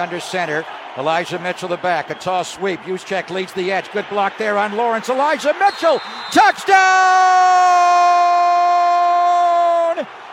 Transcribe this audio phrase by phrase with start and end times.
[0.00, 0.64] under center.
[0.96, 2.10] Elijah Mitchell the back.
[2.10, 2.80] A toss sweep.
[2.80, 3.92] Juszczyk leads the edge.
[3.92, 5.08] Good block there on Lawrence.
[5.08, 6.00] Elijah Mitchell.
[6.32, 6.80] Touchdown!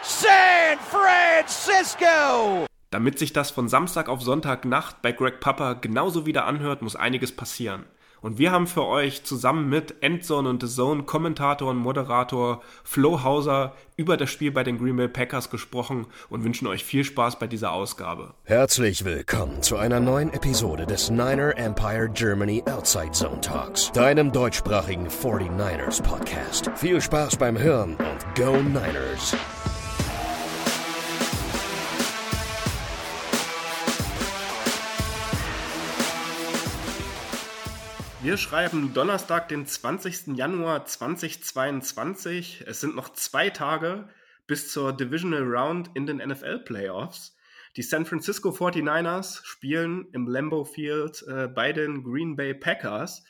[0.01, 2.65] San Francisco!
[2.89, 7.35] Damit sich das von Samstag auf Sonntagnacht bei Greg Papa genauso wieder anhört, muss einiges
[7.35, 7.85] passieren.
[8.21, 13.23] Und wir haben für euch zusammen mit Endzone und The Zone Kommentator und Moderator Flo
[13.23, 17.39] Hauser über das Spiel bei den Green Bay Packers gesprochen und wünschen euch viel Spaß
[17.39, 18.33] bei dieser Ausgabe.
[18.43, 25.07] Herzlich willkommen zu einer neuen Episode des Niner Empire Germany Outside Zone Talks, deinem deutschsprachigen
[25.07, 26.69] 49ers Podcast.
[26.75, 29.35] Viel Spaß beim Hören und Go Niners!
[38.27, 40.35] Wir schreiben Donnerstag, den 20.
[40.35, 42.65] Januar 2022.
[42.67, 44.09] Es sind noch zwei Tage
[44.47, 47.37] bis zur Divisional Round in den NFL Playoffs.
[47.77, 53.23] Die San Francisco 49ers spielen im Lambeau Field äh, bei den Green Bay Packers.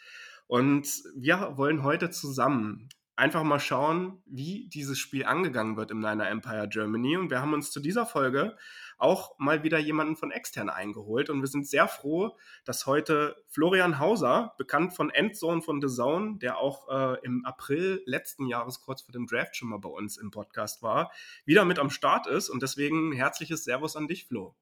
[0.48, 6.28] Und wir wollen heute zusammen einfach mal schauen, wie dieses Spiel angegangen wird im Niner
[6.28, 7.18] Empire Germany.
[7.18, 8.58] Und wir haben uns zu dieser Folge
[8.98, 11.30] auch mal wieder jemanden von extern eingeholt.
[11.30, 16.38] Und wir sind sehr froh, dass heute Florian Hauser, bekannt von Endzone von The Zone,
[16.40, 20.18] der auch äh, im April letzten Jahres kurz vor dem Draft schon mal bei uns
[20.18, 21.12] im Podcast war,
[21.46, 22.50] wieder mit am Start ist.
[22.50, 24.56] Und deswegen herzliches Servus an dich, Flo.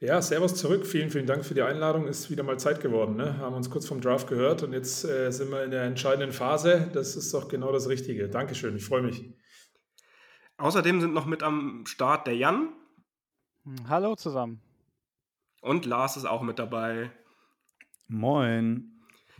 [0.00, 0.86] Ja, Servus zurück.
[0.86, 2.06] Vielen, vielen Dank für die Einladung.
[2.08, 3.16] Ist wieder mal Zeit geworden.
[3.16, 3.38] Ne?
[3.38, 6.90] Haben uns kurz vom Draft gehört und jetzt äh, sind wir in der entscheidenden Phase.
[6.92, 8.28] Das ist doch genau das Richtige.
[8.28, 9.24] Dankeschön, ich freue mich.
[10.58, 12.72] Außerdem sind noch mit am Start der Jan.
[13.64, 14.60] Hm, hallo zusammen.
[15.60, 17.10] Und Lars ist auch mit dabei.
[18.06, 18.90] Moin.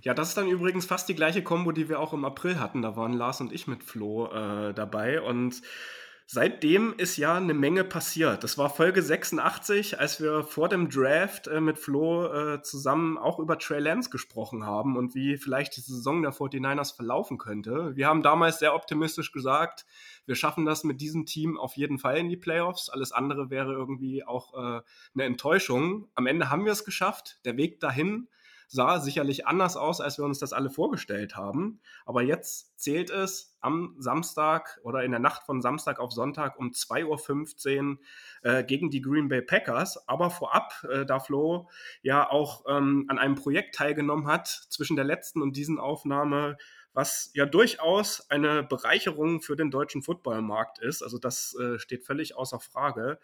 [0.00, 2.82] Ja, das ist dann übrigens fast die gleiche Kombo, die wir auch im April hatten.
[2.82, 5.20] Da waren Lars und ich mit Flo äh, dabei.
[5.20, 5.62] Und
[6.26, 8.44] Seitdem ist ja eine Menge passiert.
[8.44, 13.38] Das war Folge 86, als wir vor dem Draft äh, mit Flo äh, zusammen auch
[13.38, 17.94] über Trey Lance gesprochen haben und wie vielleicht die Saison der 49ers verlaufen könnte.
[17.94, 19.84] Wir haben damals sehr optimistisch gesagt,
[20.24, 22.88] wir schaffen das mit diesem Team auf jeden Fall in die Playoffs.
[22.88, 24.80] Alles andere wäre irgendwie auch äh,
[25.12, 26.08] eine Enttäuschung.
[26.14, 27.38] Am Ende haben wir es geschafft.
[27.44, 28.28] Der Weg dahin
[28.68, 31.80] sah sicherlich anders aus, als wir uns das alle vorgestellt haben.
[32.06, 36.70] Aber jetzt zählt es am Samstag oder in der Nacht von Samstag auf Sonntag um
[36.70, 37.98] 2.15 Uhr
[38.42, 40.08] äh, gegen die Green Bay Packers.
[40.08, 41.68] Aber vorab, äh, da Flo
[42.02, 46.56] ja auch ähm, an einem Projekt teilgenommen hat, zwischen der letzten und diesen Aufnahme,
[46.92, 51.02] was ja durchaus eine Bereicherung für den deutschen Footballmarkt ist.
[51.02, 53.18] Also das äh, steht völlig außer Frage.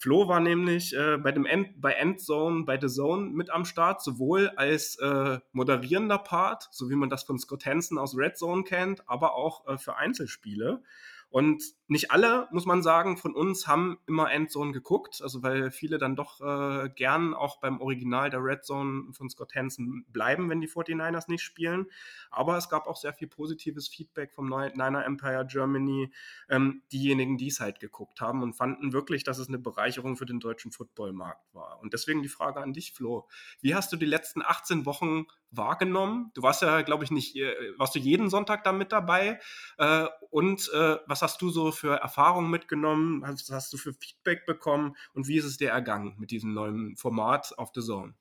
[0.00, 4.00] Flo war nämlich äh, bei dem End, bei Endzone, bei The Zone mit am Start,
[4.00, 8.62] sowohl als äh, moderierender Part, so wie man das von Scott Hansen aus Red Zone
[8.62, 10.84] kennt, aber auch äh, für Einzelspiele.
[11.30, 15.98] Und nicht alle, muss man sagen, von uns haben immer Endzone geguckt, also weil viele
[15.98, 20.60] dann doch äh, gern auch beim Original der Red Zone von Scott Hansen bleiben, wenn
[20.60, 21.86] die 49ers nicht spielen.
[22.30, 26.12] Aber es gab auch sehr viel positives Feedback vom Niner Empire Germany,
[26.48, 30.26] ähm, diejenigen, die es halt geguckt haben und fanden wirklich, dass es eine Bereicherung für
[30.26, 31.80] den deutschen Footballmarkt war.
[31.80, 33.28] Und deswegen die Frage an dich, Flo.
[33.60, 36.30] Wie hast du die letzten 18 Wochen wahrgenommen?
[36.34, 39.40] Du warst ja, glaube ich, nicht, äh, warst du jeden Sonntag da mit dabei?
[39.78, 43.22] Äh, und äh, was hast du so für Erfahrungen mitgenommen?
[43.22, 44.96] Was hast du für Feedback bekommen?
[45.14, 48.14] Und wie ist es dir ergangen mit diesem neuen Format auf The Zone?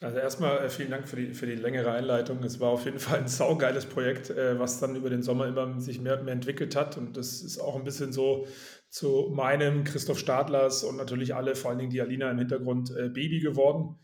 [0.00, 2.42] Also erstmal äh, vielen Dank für die, für die längere Einleitung.
[2.44, 5.80] Es war auf jeden Fall ein saugeiles Projekt, äh, was dann über den Sommer immer
[5.80, 6.96] sich mehr und mehr entwickelt hat.
[6.96, 8.46] Und das ist auch ein bisschen so
[8.88, 13.08] zu meinem, Christoph Stadlers und natürlich alle, vor allen Dingen die Alina im Hintergrund, äh,
[13.08, 13.98] Baby geworden.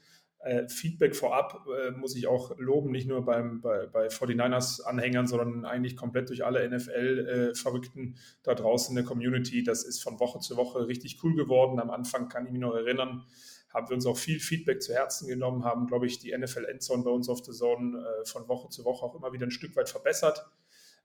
[0.44, 5.64] Äh, Feedback vorab äh, muss ich auch loben, nicht nur beim, bei, bei 49ers-Anhängern, sondern
[5.64, 9.62] eigentlich komplett durch alle NFL-Verrückten da draußen in der Community.
[9.62, 11.80] Das ist von Woche zu Woche richtig cool geworden.
[11.80, 13.24] Am Anfang kann ich mich noch erinnern,
[13.72, 17.10] haben wir uns auch viel Feedback zu Herzen genommen, haben, glaube ich, die NFL-Endzone bei
[17.10, 19.88] uns auf der Zone äh, von Woche zu Woche auch immer wieder ein Stück weit
[19.88, 20.46] verbessert.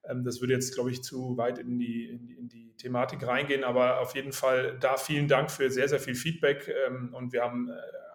[0.04, 3.66] Ähm, das würde jetzt, glaube ich, zu weit in die, in in, die, Thematik reingehen,
[3.66, 7.42] aber auf jeden Fall da vielen Dank für sehr, sehr viel Feedback ähm, und wir
[7.42, 7.70] haben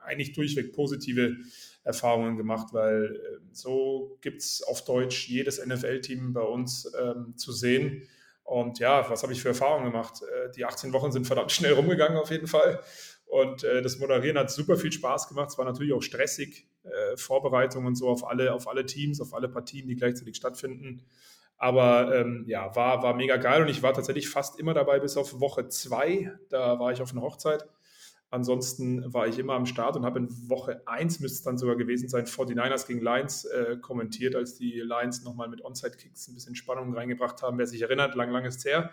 [0.05, 1.37] eigentlich durchweg positive
[1.83, 7.53] Erfahrungen gemacht, weil äh, so gibt es auf Deutsch jedes NFL-Team bei uns ähm, zu
[7.53, 8.09] sehen.
[8.43, 10.23] Und ja, was habe ich für Erfahrungen gemacht?
[10.23, 12.81] Äh, die 18 Wochen sind verdammt schnell rumgegangen auf jeden Fall.
[13.27, 15.51] Und äh, das Moderieren hat super viel Spaß gemacht.
[15.51, 19.35] Es war natürlich auch stressig, äh, Vorbereitung und so auf alle, auf alle Teams, auf
[19.35, 21.03] alle Partien, die gleichzeitig stattfinden.
[21.57, 25.17] Aber ähm, ja, war, war mega geil und ich war tatsächlich fast immer dabei bis
[25.17, 26.33] auf Woche zwei.
[26.51, 27.67] Da war ich auf einer Hochzeit.
[28.35, 31.77] Ansonsten war ich immer am Start und habe in Woche 1, müsste es dann sogar
[31.77, 36.57] gewesen sein, 49ers gegen Lions äh, kommentiert, als die Lions nochmal mit Onside-Kicks ein bisschen
[36.57, 37.59] Spannung reingebracht haben.
[37.59, 38.91] Wer sich erinnert, lang, lang ist her.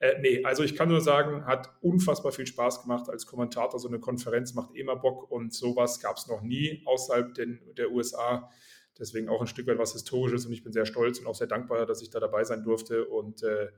[0.00, 3.78] Äh, nee, also ich kann nur sagen, hat unfassbar viel Spaß gemacht als Kommentator.
[3.78, 7.92] So eine Konferenz macht immer Bock und sowas gab es noch nie außerhalb den, der
[7.92, 8.50] USA.
[8.98, 11.46] Deswegen auch ein Stück weit was Historisches und ich bin sehr stolz und auch sehr
[11.46, 13.68] dankbar, dass ich da dabei sein durfte und äh,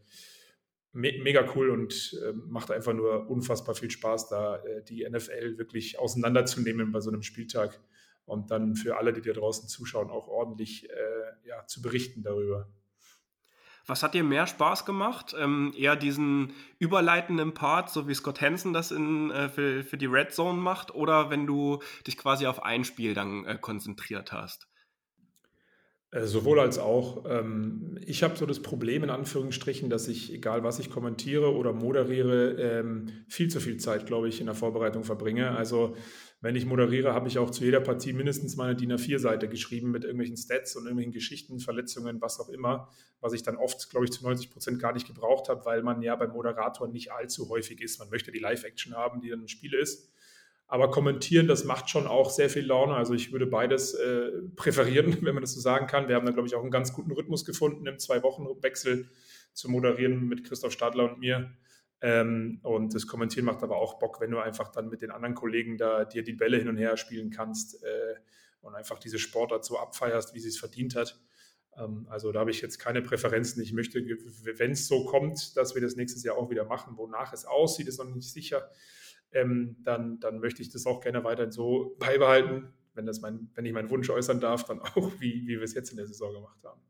[0.93, 5.59] me mega cool und äh, macht einfach nur unfassbar viel Spaß, da äh, die NFL
[5.59, 7.81] wirklich auseinanderzunehmen bei so einem Spieltag
[8.25, 12.69] und dann für alle, die da draußen zuschauen, auch ordentlich äh, ja, zu berichten darüber.
[13.87, 15.35] Was hat dir mehr Spaß gemacht?
[15.39, 20.07] Ähm, eher diesen überleitenden Part, so wie Scott Hansen das in, äh, für, für die
[20.07, 24.67] Red Zone macht, oder wenn du dich quasi auf ein Spiel dann äh, konzentriert hast?
[26.17, 27.25] Äh, sowohl als auch.
[27.29, 31.75] Ähm, ich habe so das Problem in Anführungsstrichen, dass ich, egal was ich kommentiere oder
[31.75, 35.51] moderiere, ähm, viel zu viel Zeit, glaube ich, in der Vorbereitung verbringe.
[35.51, 35.95] Also
[36.41, 40.05] wenn ich moderiere, habe ich auch zu jeder Partie mindestens meine DIN A4-Seite geschrieben mit
[40.05, 42.89] irgendwelchen Stats und irgendwelchen Geschichten, Verletzungen, was auch immer,
[43.21, 46.01] was ich dann oft, glaube ich, zu 90 Prozent gar nicht gebraucht habe, weil man
[46.01, 47.99] ja beim Moderator nicht allzu häufig ist.
[47.99, 50.11] Man möchte die Live-Action haben, die dann im Spiel ist.
[50.69, 52.95] Aber kommentieren, das macht schon auch sehr viel Laune.
[52.95, 56.09] Also ich würde beides äh, präferieren, wenn man das so sagen kann.
[56.09, 59.09] Wir haben da, glaube ich, auch einen ganz guten Rhythmus gefunden im Zwei-Wochen-Wechsel
[59.53, 61.53] zu moderieren mit Christoph Stadler und mir.
[62.01, 65.35] Ähm, und das Kommentieren macht aber auch Bock, wenn du einfach dann mit den anderen
[65.35, 68.15] Kollegen da dir die Bälle hin und her spielen kannst äh,
[68.61, 71.19] und einfach diese Sportart so abfeierst, wie sie es verdient hat.
[71.79, 73.63] Ähm, also da habe ich jetzt keine Präferenzen.
[73.63, 77.33] Ich möchte, wenn es so kommt, dass wir das nächstes Jahr auch wieder machen, wonach
[77.33, 78.69] es aussieht, ist noch nicht sicher
[79.33, 83.65] ähm, dann, dann möchte ich das auch gerne weiterhin so beibehalten, wenn, das mein, wenn
[83.65, 86.33] ich meinen Wunsch äußern darf, dann auch, wie, wie wir es jetzt in der Saison
[86.33, 86.81] gemacht haben.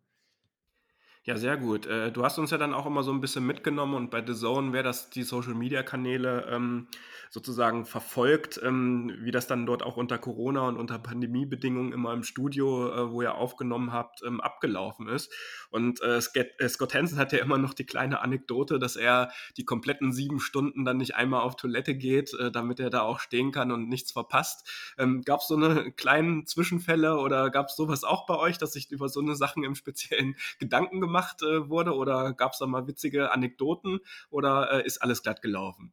[1.29, 1.87] Ja, sehr gut.
[1.87, 4.33] Äh, du hast uns ja dann auch immer so ein bisschen mitgenommen und bei The
[4.33, 6.87] Zone, wer das die Social Media Kanäle ähm,
[7.31, 12.23] sozusagen verfolgt, ähm, wie das dann dort auch unter Corona und unter Pandemiebedingungen immer im
[12.23, 15.33] Studio, äh, wo ihr aufgenommen habt, ähm, abgelaufen ist.
[15.71, 19.65] Und äh, äh, Scott Hansen hat ja immer noch die kleine Anekdote, dass er die
[19.65, 23.51] kompletten sieben Stunden dann nicht einmal auf Toilette geht, äh, damit er da auch stehen
[23.51, 24.95] kann und nichts verpasst.
[24.97, 28.75] Ähm, gab es so eine kleinen Zwischenfälle oder gab es sowas auch bei euch, dass
[28.75, 32.59] sich über so eine Sachen im Speziellen Gedanken gemacht gemacht äh, wurde oder gab es
[32.59, 35.93] da mal witzige Anekdoten oder äh, ist alles glatt gelaufen?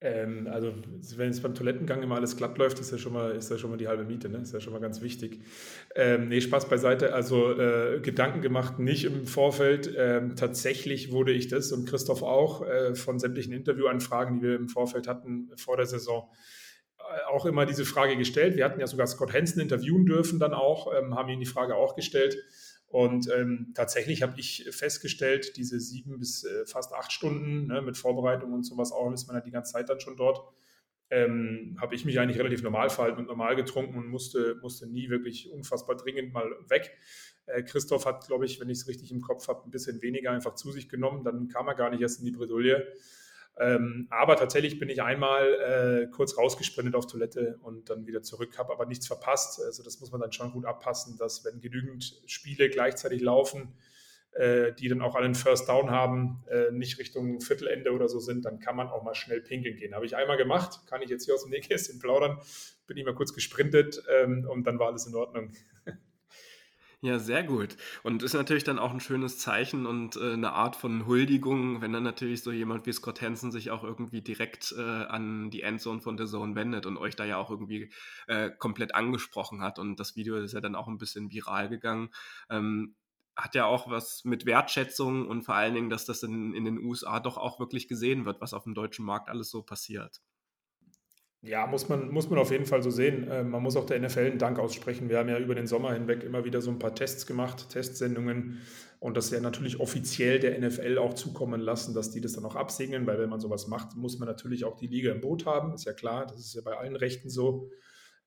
[0.00, 0.74] Ähm, also,
[1.16, 3.70] wenn es beim Toilettengang immer alles glatt läuft, ist ja schon mal, ist ja schon
[3.70, 4.38] mal die halbe Miete, ne?
[4.38, 5.40] Ist ja schon mal ganz wichtig.
[5.94, 7.14] Ähm, nee, Spaß beiseite.
[7.14, 9.92] Also, äh, Gedanken gemacht nicht im Vorfeld.
[9.96, 14.68] Ähm, tatsächlich wurde ich das und Christoph auch äh, von sämtlichen Interviewanfragen, die wir im
[14.68, 16.28] Vorfeld hatten vor der Saison,
[16.98, 18.56] äh, auch immer diese Frage gestellt.
[18.56, 21.76] Wir hatten ja sogar Scott Hansen interviewen dürfen dann auch, ähm, haben ihn die Frage
[21.76, 22.36] auch gestellt.
[22.92, 27.96] Und ähm, tatsächlich habe ich festgestellt, diese sieben bis äh, fast acht Stunden ne, mit
[27.96, 30.46] Vorbereitung und sowas auch, ist man ja die ganze Zeit dann schon dort,
[31.08, 35.08] ähm, habe ich mich eigentlich relativ normal verhalten und normal getrunken und musste, musste nie
[35.08, 36.94] wirklich unfassbar dringend mal weg.
[37.46, 40.30] Äh, Christoph hat, glaube ich, wenn ich es richtig im Kopf habe, ein bisschen weniger
[40.30, 41.24] einfach zu sich genommen.
[41.24, 42.86] Dann kam er gar nicht erst in die Bredouille.
[43.58, 48.56] Ähm, aber tatsächlich bin ich einmal äh, kurz rausgesprintet auf Toilette und dann wieder zurück,
[48.58, 49.60] habe aber nichts verpasst.
[49.62, 53.74] Also das muss man dann schon gut abpassen, dass wenn genügend Spiele gleichzeitig laufen,
[54.32, 58.46] äh, die dann auch einen First Down haben, äh, nicht Richtung Viertelende oder so sind,
[58.46, 59.94] dann kann man auch mal schnell pinkeln gehen.
[59.94, 62.38] Habe ich einmal gemacht, kann ich jetzt hier aus dem Nähkästchen plaudern,
[62.86, 65.52] bin ich mal kurz gesprintet ähm, und dann war alles in Ordnung.
[67.04, 67.76] Ja, sehr gut.
[68.04, 71.92] Und ist natürlich dann auch ein schönes Zeichen und äh, eine Art von Huldigung, wenn
[71.92, 76.00] dann natürlich so jemand wie Scott Hansen sich auch irgendwie direkt äh, an die Endzone
[76.00, 77.90] von der Zone wendet und euch da ja auch irgendwie
[78.28, 79.80] äh, komplett angesprochen hat.
[79.80, 82.10] Und das Video ist ja dann auch ein bisschen viral gegangen.
[82.48, 82.94] Ähm,
[83.34, 86.78] hat ja auch was mit Wertschätzung und vor allen Dingen, dass das in, in den
[86.78, 90.20] USA doch auch wirklich gesehen wird, was auf dem deutschen Markt alles so passiert.
[91.44, 93.26] Ja, muss man, muss man auf jeden Fall so sehen.
[93.28, 95.08] Ähm, man muss auch der NFL einen Dank aussprechen.
[95.08, 98.60] Wir haben ja über den Sommer hinweg immer wieder so ein paar Tests gemacht, Testsendungen
[99.00, 102.54] und das ja natürlich offiziell der NFL auch zukommen lassen, dass die das dann auch
[102.54, 105.74] absegnen, weil wenn man sowas macht, muss man natürlich auch die Liga im Boot haben.
[105.74, 107.68] Ist ja klar, das ist ja bei allen Rechten so.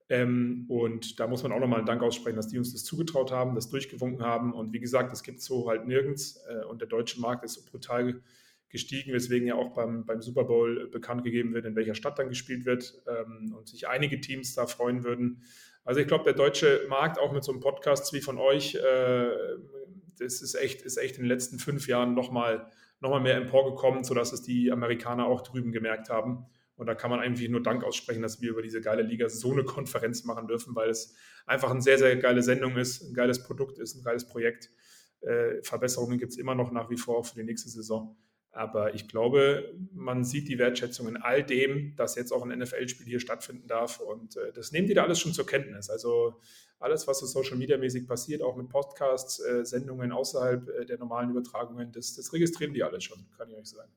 [0.09, 3.31] Ähm, und da muss man auch nochmal einen Dank aussprechen, dass die uns das zugetraut
[3.31, 4.53] haben, das durchgewunken haben.
[4.53, 6.43] Und wie gesagt, das gibt es so halt nirgends.
[6.49, 8.21] Äh, und der deutsche Markt ist so brutal
[8.69, 12.29] gestiegen, weswegen ja auch beim, beim Super Bowl bekannt gegeben wird, in welcher Stadt dann
[12.29, 15.43] gespielt wird ähm, und sich einige Teams da freuen würden.
[15.83, 19.29] Also ich glaube, der deutsche Markt, auch mit so einem Podcast wie von euch, äh,
[20.17, 22.69] das ist echt, ist echt in den letzten fünf Jahren nochmal
[23.01, 26.45] noch mal mehr emporgekommen, sodass es die Amerikaner auch drüben gemerkt haben.
[26.75, 29.51] Und da kann man eigentlich nur Dank aussprechen, dass wir über diese geile Liga so
[29.51, 33.43] eine Konferenz machen dürfen, weil es einfach eine sehr, sehr geile Sendung ist, ein geiles
[33.43, 34.71] Produkt ist, ein geiles Projekt.
[35.21, 38.17] Äh, Verbesserungen gibt es immer noch nach wie vor für die nächste Saison.
[38.55, 43.05] Aber ich glaube, man sieht die Wertschätzung in all dem, dass jetzt auch ein NFL-Spiel
[43.05, 43.99] hier stattfinden darf.
[43.99, 45.89] Und äh, das nehmen die da alles schon zur Kenntnis.
[45.89, 46.39] Also
[46.79, 50.97] alles, was so Social Media mäßig passiert, auch mit Podcasts, äh, Sendungen außerhalb äh, der
[50.97, 53.91] normalen Übertragungen, das, das registrieren die alles schon, kann ich euch sagen.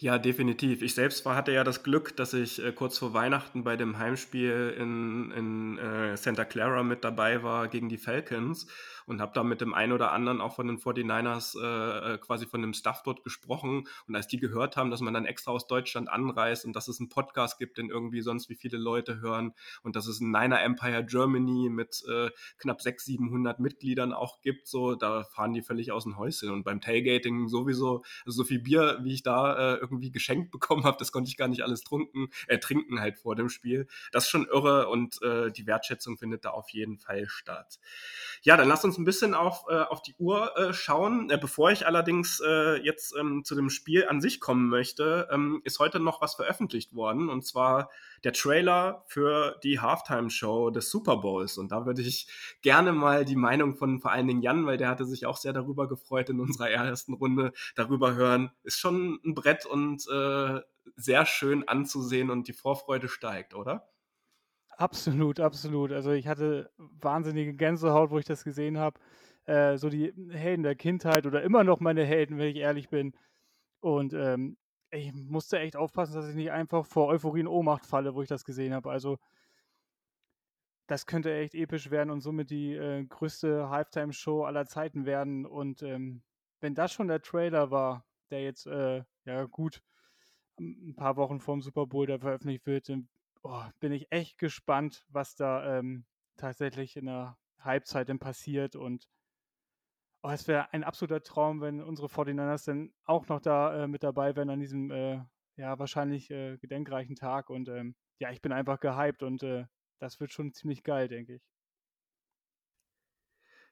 [0.00, 0.80] Ja, definitiv.
[0.80, 3.98] Ich selbst war, hatte ja das Glück, dass ich äh, kurz vor Weihnachten bei dem
[3.98, 8.66] Heimspiel in, in äh, Santa Clara mit dabei war gegen die Falcons
[9.10, 12.46] und habe da mit dem einen oder anderen auch von den 49ers äh, äh, quasi
[12.46, 13.88] von dem Staff dort gesprochen.
[14.06, 17.00] Und als die gehört haben, dass man dann extra aus Deutschland anreist und dass es
[17.00, 19.52] einen Podcast gibt, den irgendwie sonst wie viele Leute hören
[19.82, 24.68] und dass es ein Niner Empire Germany mit äh, knapp 600, 700 Mitgliedern auch gibt,
[24.68, 26.52] so, da fahren die völlig aus dem Häuschen.
[26.52, 30.84] Und beim Tailgating sowieso, also so viel Bier, wie ich da äh, irgendwie geschenkt bekommen
[30.84, 33.88] habe, das konnte ich gar nicht alles trunken, äh, trinken halt vor dem Spiel.
[34.12, 37.80] Das ist schon irre und äh, die Wertschätzung findet da auf jeden Fall statt.
[38.42, 41.30] Ja, dann lass uns ein bisschen auf, äh, auf die Uhr äh, schauen.
[41.30, 45.60] Äh, bevor ich allerdings äh, jetzt ähm, zu dem Spiel an sich kommen möchte, ähm,
[45.64, 47.90] ist heute noch was veröffentlicht worden und zwar
[48.22, 51.56] der Trailer für die Halftime-Show des Super Bowls.
[51.56, 52.28] Und da würde ich
[52.62, 55.52] gerne mal die Meinung von vor allen Dingen Jan, weil der hatte sich auch sehr
[55.52, 58.50] darüber gefreut in unserer ersten Runde, darüber hören.
[58.62, 60.60] Ist schon ein Brett und äh,
[60.96, 63.88] sehr schön anzusehen und die Vorfreude steigt, oder?
[64.80, 65.92] Absolut, absolut.
[65.92, 68.98] Also ich hatte wahnsinnige Gänsehaut, wo ich das gesehen habe.
[69.44, 73.12] Äh, so die Helden der Kindheit oder immer noch meine Helden, wenn ich ehrlich bin.
[73.80, 74.56] Und ähm,
[74.90, 78.28] ich musste echt aufpassen, dass ich nicht einfach vor Euphorie in Ohnmacht falle, wo ich
[78.28, 78.90] das gesehen habe.
[78.90, 79.18] Also
[80.86, 85.46] das könnte echt episch werden und somit die äh, größte Halftime-Show aller Zeiten werden.
[85.46, 86.22] Und ähm,
[86.60, 89.82] wenn das schon der Trailer war, der jetzt, äh, ja gut,
[90.60, 93.08] ein paar Wochen vorm Super Bowl da veröffentlicht wird, dann
[93.42, 96.06] oh, bin ich echt gespannt, was da ähm,
[96.36, 98.76] tatsächlich in der Halbzeit denn passiert.
[98.76, 99.08] Und
[100.22, 104.02] oh, es wäre ein absoluter Traum, wenn unsere 49ers dann auch noch da äh, mit
[104.02, 105.22] dabei wären an diesem, äh,
[105.56, 107.50] ja, wahrscheinlich äh, gedenkreichen Tag.
[107.50, 109.66] Und ähm, ja, ich bin einfach gehypt und äh,
[109.98, 111.49] das wird schon ziemlich geil, denke ich.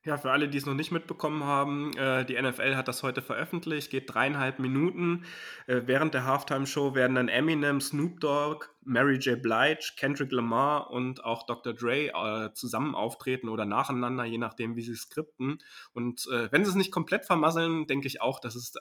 [0.09, 3.21] Ja, für alle, die es noch nicht mitbekommen haben, äh, die NFL hat das heute
[3.21, 5.27] veröffentlicht, geht dreieinhalb Minuten.
[5.67, 9.43] Äh, während der Halftime-Show werden dann Eminem, Snoop Dogg, Mary J.
[9.43, 11.75] Blige, Kendrick Lamar und auch Dr.
[11.75, 15.59] Dre äh, zusammen auftreten oder nacheinander, je nachdem, wie sie skripten.
[15.93, 18.73] Und wenn sie es nicht komplett vermasseln, denke ich auch, dass es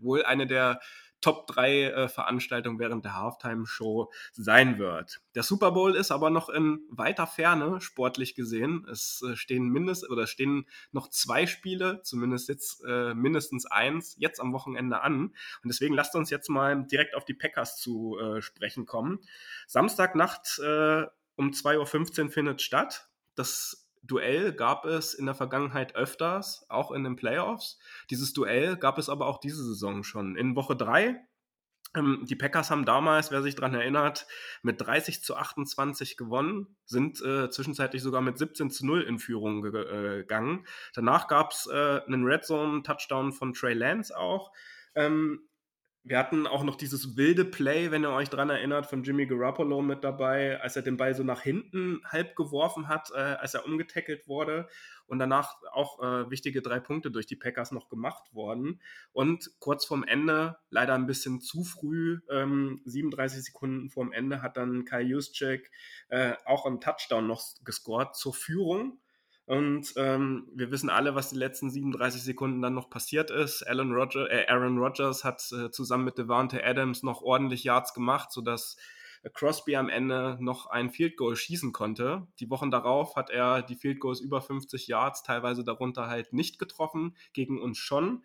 [0.00, 0.80] wohl eine der
[1.22, 5.22] Top 3 äh, Veranstaltung während der Halftime-Show sein wird.
[5.34, 8.86] Der Super Bowl ist aber noch in weiter Ferne, sportlich gesehen.
[8.90, 14.40] Es äh, stehen mindestens oder stehen noch zwei Spiele, zumindest jetzt äh, mindestens eins, jetzt
[14.40, 15.28] am Wochenende an.
[15.62, 19.20] Und deswegen lasst uns jetzt mal direkt auf die Packers zu äh, sprechen kommen.
[19.66, 23.08] Samstagnacht äh, um 2.15 Uhr findet statt.
[23.34, 27.78] Das Duell gab es in der Vergangenheit öfters, auch in den Playoffs.
[28.10, 30.36] Dieses Duell gab es aber auch diese Saison schon.
[30.36, 31.20] In Woche 3
[31.94, 34.26] ähm, die Packers haben damals, wer sich daran erinnert,
[34.62, 39.64] mit 30 zu 28 gewonnen, sind äh, zwischenzeitlich sogar mit 17 zu 0 in Führung
[39.64, 40.66] äh, gegangen.
[40.94, 44.52] Danach gab es äh, einen Red Zone Touchdown von Trey Lance auch.
[44.94, 45.48] Ähm,
[46.04, 49.82] wir hatten auch noch dieses wilde Play, wenn ihr euch dran erinnert, von Jimmy Garoppolo
[49.82, 53.64] mit dabei, als er den Ball so nach hinten halb geworfen hat, äh, als er
[53.64, 54.68] umgetackelt wurde.
[55.06, 58.80] Und danach auch äh, wichtige drei Punkte durch die Packers noch gemacht worden.
[59.12, 64.56] Und kurz vorm Ende, leider ein bisschen zu früh, ähm, 37 Sekunden vorm Ende, hat
[64.56, 65.70] dann Kai Juszczyk
[66.08, 68.98] äh, auch einen Touchdown noch gescored zur Führung.
[69.52, 73.62] Und ähm, wir wissen alle, was die letzten 37 Sekunden dann noch passiert ist.
[73.68, 78.32] Aaron, Roger, äh, Aaron Rodgers hat äh, zusammen mit Devante Adams noch ordentlich Yards gemacht,
[78.32, 78.78] sodass
[79.34, 82.26] Crosby am Ende noch ein Field Goal schießen konnte.
[82.40, 86.58] Die Wochen darauf hat er die Field Goals über 50 Yards, teilweise darunter halt nicht
[86.58, 88.22] getroffen, gegen uns schon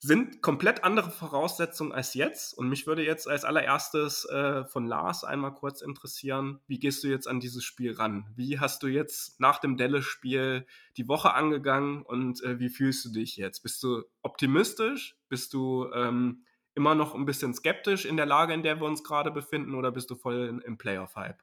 [0.00, 2.56] sind komplett andere Voraussetzungen als jetzt.
[2.56, 7.08] Und mich würde jetzt als allererstes äh, von Lars einmal kurz interessieren, wie gehst du
[7.08, 8.26] jetzt an dieses Spiel ran?
[8.36, 13.10] Wie hast du jetzt nach dem Dallas-Spiel die Woche angegangen und äh, wie fühlst du
[13.10, 13.62] dich jetzt?
[13.62, 15.16] Bist du optimistisch?
[15.28, 19.02] Bist du ähm, immer noch ein bisschen skeptisch in der Lage, in der wir uns
[19.02, 21.42] gerade befinden oder bist du voll im Playoff-Hype?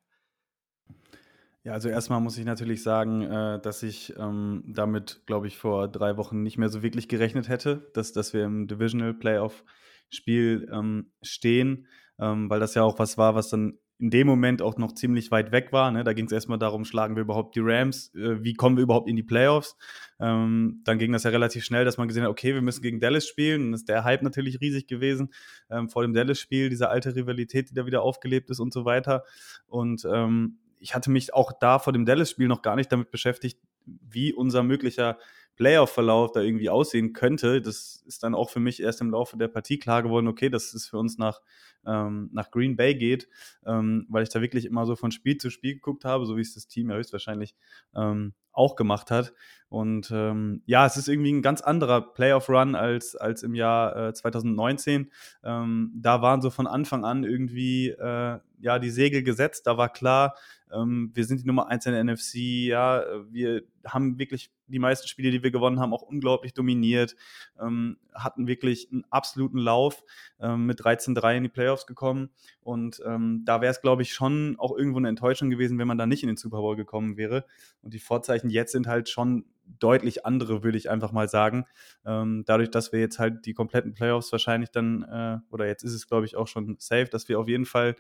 [1.66, 5.88] Ja, also erstmal muss ich natürlich sagen, äh, dass ich ähm, damit, glaube ich, vor
[5.88, 11.12] drei Wochen nicht mehr so wirklich gerechnet hätte, dass, dass wir im Divisional Playoff-Spiel ähm,
[11.24, 11.88] stehen,
[12.20, 15.32] ähm, weil das ja auch was war, was dann in dem Moment auch noch ziemlich
[15.32, 15.90] weit weg war.
[15.90, 16.04] Ne?
[16.04, 19.10] Da ging es erstmal darum, schlagen wir überhaupt die Rams, äh, wie kommen wir überhaupt
[19.10, 19.76] in die Playoffs.
[20.20, 23.00] Ähm, dann ging das ja relativ schnell, dass man gesehen hat, okay, wir müssen gegen
[23.00, 23.70] Dallas spielen.
[23.70, 25.34] Und ist der Hype natürlich riesig gewesen
[25.72, 29.24] ähm, vor dem Dallas-Spiel, diese alte Rivalität, die da wieder aufgelebt ist und so weiter.
[29.66, 33.60] Und ähm, ich hatte mich auch da vor dem Dallas-Spiel noch gar nicht damit beschäftigt,
[33.86, 35.18] wie unser möglicher
[35.56, 37.60] Playoff-Verlauf da irgendwie aussehen könnte.
[37.60, 40.76] Das ist dann auch für mich erst im Laufe der Partie klar geworden, okay, dass
[40.76, 41.42] es für uns nach,
[41.88, 43.28] ähm, nach Green Bay geht,
[43.66, 46.42] ähm, weil ich da wirklich immer so von Spiel zu Spiel geguckt habe, so wie
[46.42, 47.56] es das Team ja höchstwahrscheinlich
[47.96, 49.34] ähm, auch gemacht hat.
[49.70, 54.14] Und ähm, ja, es ist irgendwie ein ganz anderer Playoff-Run als, als im Jahr äh,
[54.14, 55.12] 2019.
[55.44, 59.68] Ähm, da waren so von Anfang an irgendwie äh, ja die Segel gesetzt.
[59.68, 60.36] Da war klar,
[60.72, 62.36] ähm, wir sind die Nummer 1 in der NFC.
[62.68, 67.16] Ja, wir haben wirklich die meisten Spiele, die wir gewonnen haben, auch unglaublich dominiert.
[67.60, 70.04] Ähm, hatten wirklich einen absoluten Lauf
[70.40, 72.30] ähm, mit 13-3 in die Playoffs gekommen.
[72.62, 75.98] Und ähm, da wäre es, glaube ich, schon auch irgendwo eine Enttäuschung gewesen, wenn man
[75.98, 77.46] da nicht in den Super Bowl gekommen wäre.
[77.82, 79.46] Und die Vorzeichen jetzt sind halt schon
[79.80, 81.66] deutlich andere, würde ich einfach mal sagen.
[82.06, 85.94] Ähm, dadurch, dass wir jetzt halt die kompletten Playoffs wahrscheinlich dann, äh, oder jetzt ist
[85.94, 87.96] es, glaube ich, auch schon safe, dass wir auf jeden Fall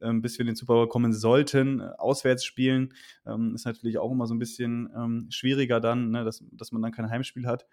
[0.00, 2.94] bis wir in den Super Bowl kommen sollten, äh, auswärts spielen.
[3.26, 6.82] Ähm, ist natürlich auch immer so ein bisschen ähm, schwieriger dann, ne, dass, dass man
[6.82, 7.66] dann kein Heimspiel hat.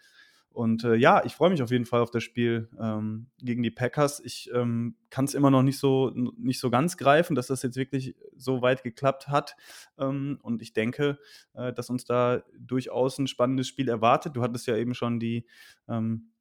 [0.58, 3.70] Und äh, ja, ich freue mich auf jeden Fall auf das Spiel ähm, gegen die
[3.70, 4.20] Packers.
[4.20, 7.78] Ich ähm, kann es immer noch nicht so, nicht so ganz greifen, dass das jetzt
[7.78, 9.56] wirklich so weit geklappt hat.
[10.00, 11.20] Ähm, und ich denke,
[11.54, 14.36] äh, dass uns da durchaus ein spannendes Spiel erwartet.
[14.36, 15.46] Du hattest ja eben schon die
[15.88, 16.32] ähm,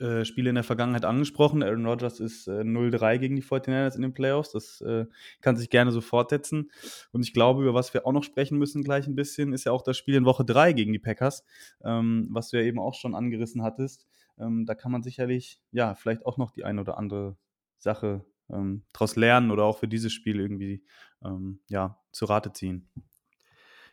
[0.00, 1.62] äh, Spiele in der Vergangenheit angesprochen.
[1.62, 4.52] Aaron Rodgers ist äh, 0-3 gegen die 49ers in den Playoffs.
[4.52, 5.06] Das äh,
[5.40, 6.70] kann sich gerne so fortsetzen.
[7.12, 9.72] Und ich glaube, über was wir auch noch sprechen müssen gleich ein bisschen, ist ja
[9.72, 11.44] auch das Spiel in Woche 3 gegen die Packers,
[11.84, 14.06] ähm, was du ja eben auch schon angerissen hattest.
[14.38, 17.36] Ähm, da kann man sicherlich, ja, vielleicht auch noch die eine oder andere
[17.78, 20.84] Sache ähm, daraus lernen oder auch für dieses Spiel irgendwie,
[21.24, 22.88] ähm, ja, zu Rate ziehen.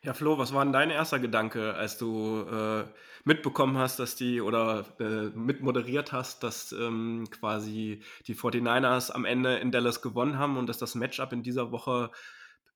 [0.05, 2.83] Ja, Flo, was war denn dein erster Gedanke, als du äh,
[3.23, 9.55] mitbekommen hast, dass die oder äh, mitmoderiert hast, dass ähm, quasi die 49ers am Ende
[9.59, 12.11] in Dallas gewonnen haben und dass das Matchup in dieser Woche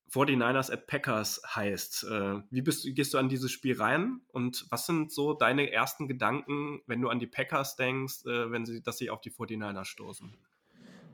[0.09, 2.05] 49ers at Packers heißt?
[2.05, 6.07] Äh, wie bist, gehst du an dieses Spiel rein und was sind so deine ersten
[6.07, 9.83] Gedanken, wenn du an die Packers denkst, äh, wenn sie, dass sie auf die 49ers
[9.83, 10.37] stoßen?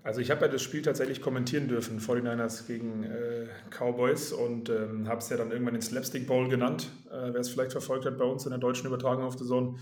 [0.04, 5.08] Also ich habe ja das Spiel tatsächlich kommentieren dürfen, 49ers gegen äh, Cowboys und ähm,
[5.08, 8.18] habe es ja dann irgendwann den Slapstick Bowl genannt, äh, wer es vielleicht verfolgt hat
[8.18, 9.78] bei uns in der deutschen Übertragung auf der Zone.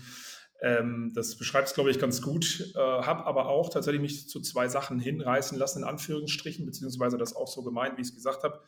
[0.60, 2.72] Ähm, das beschreibt es, glaube ich, ganz gut.
[2.76, 7.34] Äh, habe aber auch tatsächlich mich zu zwei Sachen hinreißen lassen, in Anführungsstrichen, beziehungsweise das
[7.34, 8.60] auch so gemeint, wie ich es gesagt habe,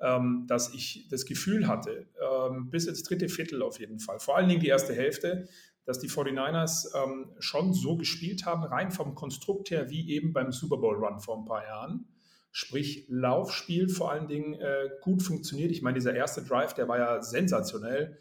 [0.00, 4.38] ähm, dass ich das Gefühl hatte, ähm, bis ins dritte Viertel auf jeden Fall, vor
[4.38, 5.48] allen Dingen die erste Hälfte,
[5.84, 10.52] dass die 49ers ähm, schon so gespielt haben, rein vom Konstrukt her, wie eben beim
[10.52, 12.06] Super Bowl Run vor ein paar Jahren.
[12.52, 15.72] Sprich, Laufspiel vor allen Dingen äh, gut funktioniert.
[15.72, 18.18] Ich meine, dieser erste Drive, der war ja sensationell.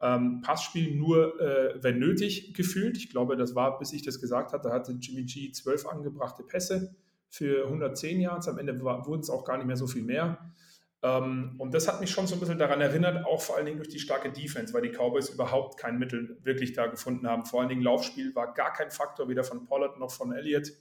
[0.00, 2.96] Ähm, Passspiel nur, äh, wenn nötig, gefühlt.
[2.96, 6.96] Ich glaube, das war, bis ich das gesagt hatte, hatte Jimmy G zwölf angebrachte Pässe
[7.28, 8.48] für 110 Yards.
[8.48, 10.54] Am Ende wurden es auch gar nicht mehr so viel mehr.
[11.04, 13.76] Ähm, und das hat mich schon so ein bisschen daran erinnert, auch vor allen Dingen
[13.76, 17.44] durch die starke Defense, weil die Cowboys überhaupt kein Mittel wirklich da gefunden haben.
[17.44, 20.72] Vor allen Dingen Laufspiel war gar kein Faktor, weder von Pollard noch von Elliott.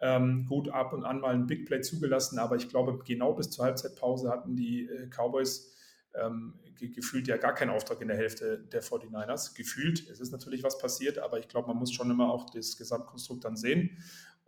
[0.00, 3.50] Ähm, gut ab und an mal ein Big Play zugelassen, aber ich glaube, genau bis
[3.50, 5.74] zur Halbzeitpause hatten die äh, Cowboys
[6.14, 9.56] ähm, ge gefühlt ja gar keinen Auftrag in der Hälfte der 49ers.
[9.56, 12.76] Gefühlt, es ist natürlich was passiert, aber ich glaube, man muss schon immer auch das
[12.76, 13.98] Gesamtkonstrukt dann sehen.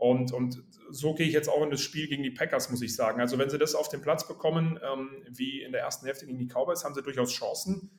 [0.00, 2.96] Und, und so gehe ich jetzt auch in das Spiel gegen die Packers, muss ich
[2.96, 3.20] sagen.
[3.20, 6.38] Also wenn sie das auf den Platz bekommen, ähm, wie in der ersten Hälfte gegen
[6.38, 7.90] die Cowboys, haben sie durchaus Chancen.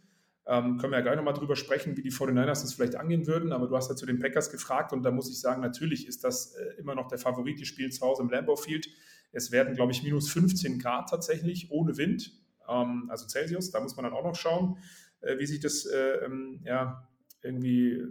[0.48, 3.52] Ähm, können wir ja gleich nochmal drüber sprechen, wie die 49ers das vielleicht angehen würden.
[3.52, 6.24] Aber du hast ja zu den Packers gefragt und da muss ich sagen, natürlich ist
[6.24, 7.60] das äh, immer noch der Favorit.
[7.60, 8.90] Die spielen zu Hause im Lambeau Field.
[9.32, 12.32] Es werden, glaube ich, minus 15 Grad tatsächlich ohne Wind,
[12.68, 13.70] ähm, also Celsius.
[13.70, 14.80] Da muss man dann auch noch schauen,
[15.20, 17.08] äh, wie sich das äh, ähm, ja,
[17.44, 18.02] irgendwie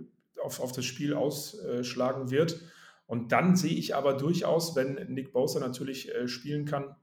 [0.40, 2.62] auf, auf das Spiel ausschlagen wird.
[3.10, 6.94] Und dann sehe ich aber durchaus, wenn Nick Bosa natürlich äh, spielen kann,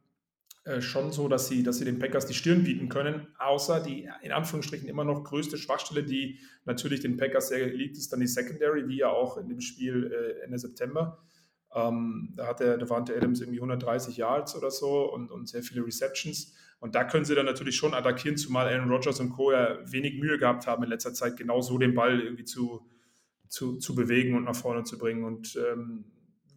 [0.63, 3.27] äh, schon so, dass sie, dass sie den Packers die Stirn bieten können.
[3.39, 8.13] Außer die in Anführungsstrichen immer noch größte Schwachstelle, die natürlich den Packers sehr liegt, ist
[8.13, 11.21] dann die Secondary, wie ja auch in dem Spiel äh, Ende September.
[11.75, 15.85] Ähm, da hat der Devante Adams irgendwie 130 Yards oder so und, und sehr viele
[15.85, 16.53] Receptions.
[16.79, 19.51] Und da können sie dann natürlich schon attackieren, zumal Aaron Rodgers und Co.
[19.51, 22.87] ja wenig Mühe gehabt haben in letzter Zeit, genau so den Ball irgendwie zu,
[23.49, 25.23] zu, zu bewegen und nach vorne zu bringen.
[25.23, 26.05] Und ähm,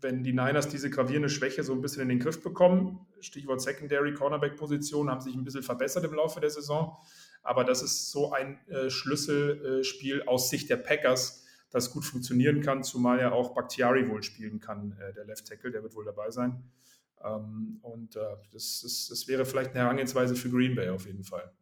[0.00, 4.14] wenn die Niners diese gravierende Schwäche so ein bisschen in den Griff bekommen, Stichwort Secondary
[4.14, 6.96] Cornerback-Position, haben sich ein bisschen verbessert im Laufe der Saison.
[7.42, 12.82] Aber das ist so ein äh, Schlüsselspiel aus Sicht der Packers, das gut funktionieren kann,
[12.82, 16.30] zumal ja auch Bakhtiari wohl spielen kann, äh, der Left Tackle, der wird wohl dabei
[16.30, 16.62] sein.
[17.22, 18.20] Ähm, und äh,
[18.52, 21.52] das, das, das wäre vielleicht eine Herangehensweise für Green Bay auf jeden Fall.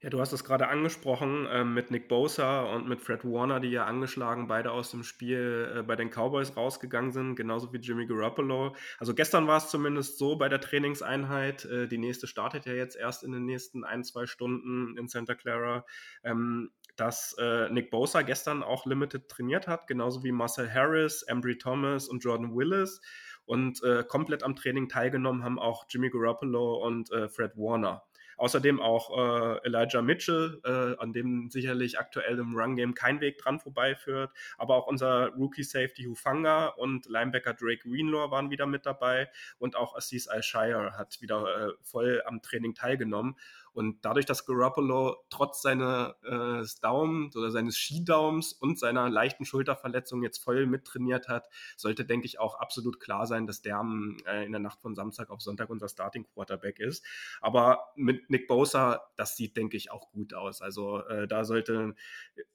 [0.00, 3.70] Ja, du hast es gerade angesprochen äh, mit Nick Bosa und mit Fred Warner, die
[3.70, 8.06] ja angeschlagen beide aus dem Spiel äh, bei den Cowboys rausgegangen sind, genauso wie Jimmy
[8.06, 8.76] Garoppolo.
[9.00, 11.64] Also gestern war es zumindest so bei der Trainingseinheit.
[11.64, 15.34] Äh, die nächste startet ja jetzt erst in den nächsten ein, zwei Stunden in Santa
[15.34, 15.84] Clara.
[16.22, 21.58] Ähm, dass äh, Nick Bosa gestern auch Limited trainiert hat, genauso wie Marcel Harris, Embry
[21.58, 23.00] Thomas und Jordan Willis.
[23.46, 28.04] Und äh, komplett am Training teilgenommen haben auch Jimmy Garoppolo und äh, Fred Warner.
[28.38, 33.58] Außerdem auch äh, Elijah Mitchell, äh, an dem sicherlich aktuell im Run-Game kein Weg dran
[33.58, 34.30] vorbeiführt.
[34.56, 39.28] Aber auch unser Rookie-Safety Hufanga und Linebacker Drake Greenlaw waren wieder mit dabei.
[39.58, 43.36] Und auch Assis Al-Shire hat wieder äh, voll am Training teilgenommen.
[43.78, 50.24] Und dadurch, dass Garoppolo trotz seines äh, Daumens oder seines Skidaums und seiner leichten Schulterverletzung
[50.24, 53.80] jetzt voll mittrainiert hat, sollte, denke ich, auch absolut klar sein, dass der
[54.26, 57.04] äh, in der Nacht von Samstag auf Sonntag unser Starting Quarterback ist.
[57.40, 60.60] Aber mit Nick Bosa, das sieht, denke ich, auch gut aus.
[60.60, 61.94] Also äh, da sollte,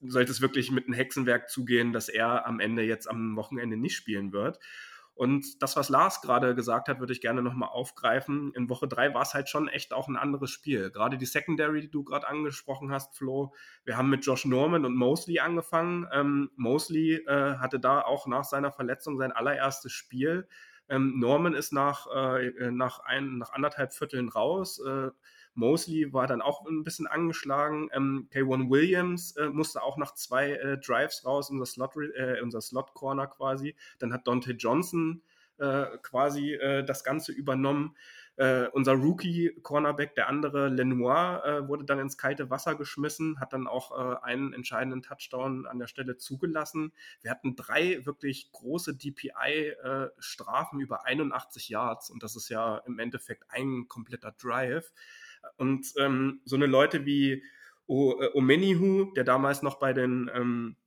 [0.01, 3.95] sollte es wirklich mit einem Hexenwerk zugehen, dass er am Ende jetzt am Wochenende nicht
[3.95, 4.59] spielen wird.
[5.15, 8.51] Und das, was Lars gerade gesagt hat, würde ich gerne nochmal aufgreifen.
[8.55, 10.89] In Woche drei war es halt schon echt auch ein anderes Spiel.
[10.89, 13.53] Gerade die Secondary, die du gerade angesprochen hast, Flo.
[13.85, 16.07] Wir haben mit Josh Norman und Mosley angefangen.
[16.11, 20.47] Ähm, Mosley äh, hatte da auch nach seiner Verletzung sein allererstes Spiel.
[20.89, 24.79] Ähm, Norman ist nach, äh, nach, ein, nach anderthalb Vierteln raus.
[24.79, 25.11] Äh,
[25.55, 27.89] Mosley war dann auch ein bisschen angeschlagen.
[27.93, 32.61] Ähm, K1 Williams äh, musste auch nach zwei äh, Drives raus, unser Slot, äh, unser
[32.61, 33.75] Slot Corner quasi.
[33.99, 35.21] Dann hat Dante Johnson
[35.59, 37.95] äh, quasi äh, das Ganze übernommen.
[38.35, 43.91] Uh, unser Rookie-Cornerback, der andere Lenoir, wurde dann ins kalte Wasser geschmissen, hat dann auch
[44.23, 46.93] einen entscheidenden Touchdown an der Stelle zugelassen.
[47.21, 53.43] Wir hatten drei wirklich große DPI-Strafen über 81 Yards und das ist ja im Endeffekt
[53.49, 54.91] ein kompletter Drive.
[55.57, 57.43] Und ähm, so eine Leute wie
[57.87, 60.77] o äh, Omenihu, der damals noch bei den ähm,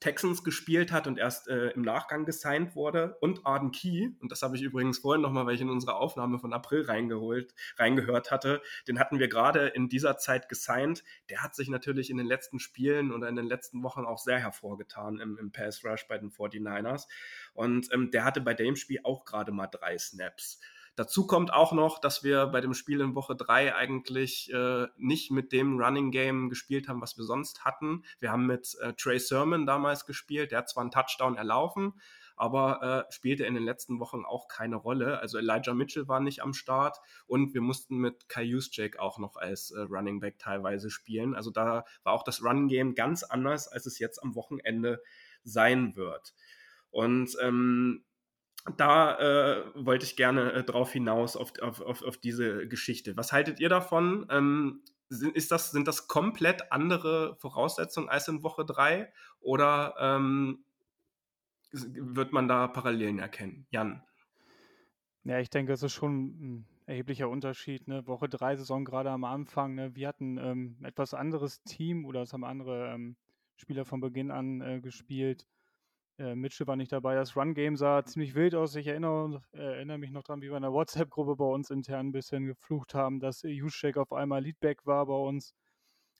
[0.00, 4.42] Texans gespielt hat und erst äh, im Nachgang gesigned wurde und Arden Key, und das
[4.42, 8.62] habe ich übrigens vorhin nochmal, weil ich in unsere Aufnahme von April reingeholt, reingehört hatte,
[8.86, 11.02] den hatten wir gerade in dieser Zeit gesigned.
[11.30, 14.38] Der hat sich natürlich in den letzten Spielen oder in den letzten Wochen auch sehr
[14.38, 17.06] hervorgetan im, im Pass Rush bei den 49ers.
[17.54, 20.60] Und ähm, der hatte bei dem Spiel auch gerade mal drei Snaps.
[20.98, 25.30] Dazu kommt auch noch, dass wir bei dem Spiel in Woche 3 eigentlich äh, nicht
[25.30, 28.02] mit dem Running Game gespielt haben, was wir sonst hatten.
[28.18, 31.92] Wir haben mit äh, Trey Sermon damals gespielt, der hat zwar einen Touchdown erlaufen,
[32.34, 35.20] aber äh, spielte in den letzten Wochen auch keine Rolle.
[35.20, 39.36] Also Elijah Mitchell war nicht am Start und wir mussten mit Kai Juszczyk auch noch
[39.36, 41.36] als äh, Running Back teilweise spielen.
[41.36, 45.00] Also da war auch das Run Game ganz anders, als es jetzt am Wochenende
[45.44, 46.34] sein wird.
[46.90, 48.04] Und ähm,
[48.76, 53.16] da äh, wollte ich gerne äh, drauf hinaus auf, auf, auf, diese Geschichte.
[53.16, 54.26] Was haltet ihr davon?
[54.30, 60.64] Ähm, sind, ist das, sind das komplett andere Voraussetzungen als in Woche 3 oder ähm,
[61.72, 63.66] wird man da Parallelen erkennen?
[63.70, 64.02] Jan.
[65.24, 67.86] Ja, ich denke, es ist schon ein erheblicher Unterschied.
[67.86, 68.06] Ne?
[68.06, 69.74] Woche 3 Saison gerade am Anfang.
[69.74, 69.94] Ne?
[69.94, 73.16] Wir hatten ähm, etwas anderes Team oder es haben andere ähm,
[73.56, 75.46] Spieler von Beginn an äh, gespielt.
[76.18, 77.14] Äh, Mitchell war nicht dabei.
[77.14, 78.74] Das Run-Game sah ziemlich wild aus.
[78.74, 82.08] Ich erinnere, äh, erinnere mich noch daran, wie wir in der WhatsApp-Gruppe bei uns intern
[82.08, 85.54] ein bisschen geflucht haben, dass Juszczyk auf einmal Leadback war bei uns.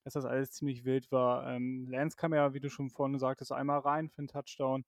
[0.04, 1.48] Dass das alles ziemlich wild war.
[1.48, 4.84] Ähm, Lance kam ja, wie du schon vorhin sagtest, einmal rein für einen Touchdown.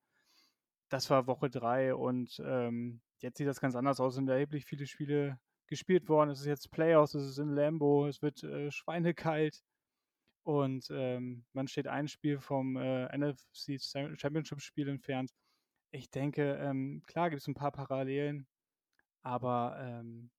[0.89, 4.13] Das war Woche 3 und ähm, jetzt sieht das ganz anders aus.
[4.13, 6.31] Es sind erheblich viele Spiele gespielt worden.
[6.31, 9.63] Es ist jetzt Playoffs, es ist in Lambo, es wird äh, schweinekalt.
[10.43, 15.33] Und ähm, man steht ein Spiel vom äh, NFC Championship Spiel entfernt.
[15.91, 18.47] Ich denke, ähm, klar gibt es ein paar Parallelen,
[19.23, 20.31] aber ähm,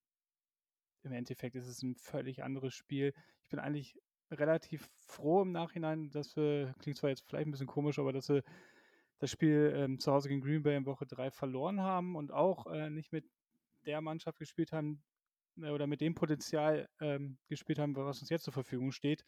[1.03, 3.13] im Endeffekt ist es ein völlig anderes Spiel.
[3.43, 3.99] Ich bin eigentlich
[4.31, 8.29] relativ froh im Nachhinein, dass wir, klingt zwar jetzt vielleicht ein bisschen komisch, aber dass
[8.29, 8.43] wir
[9.19, 12.65] das Spiel ähm, zu Hause gegen Green Bay in Woche 3 verloren haben und auch
[12.67, 13.29] äh, nicht mit
[13.85, 15.03] der Mannschaft gespielt haben
[15.57, 19.25] äh, oder mit dem Potenzial ähm, gespielt haben, was uns jetzt zur Verfügung steht.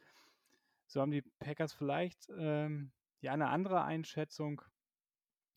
[0.94, 4.62] So haben die Packers vielleicht ähm, ja eine andere Einschätzung.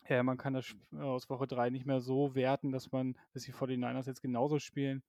[0.08, 3.52] Ja, man kann das aus Woche 3 nicht mehr so werten, dass man, dass die
[3.52, 5.02] 49ers jetzt genauso spielen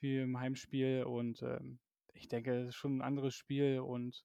[0.00, 1.04] wie im Heimspiel.
[1.04, 1.78] Und ähm,
[2.14, 4.24] ich denke, es ist schon ein anderes Spiel und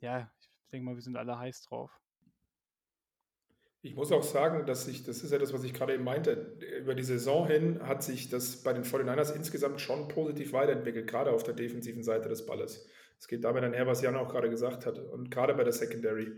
[0.00, 2.00] ja, ich denke mal, wir sind alle heiß drauf.
[3.82, 6.58] Ich muss auch sagen, dass sich, das ist ja das, was ich gerade eben meinte,
[6.80, 11.30] über die Saison hin hat sich das bei den 49ers insgesamt schon positiv weiterentwickelt, gerade
[11.30, 12.88] auf der defensiven Seite des Balles.
[13.20, 14.98] Es geht damit einher, was Jan auch gerade gesagt hat.
[14.98, 16.32] Und gerade bei der Secondary.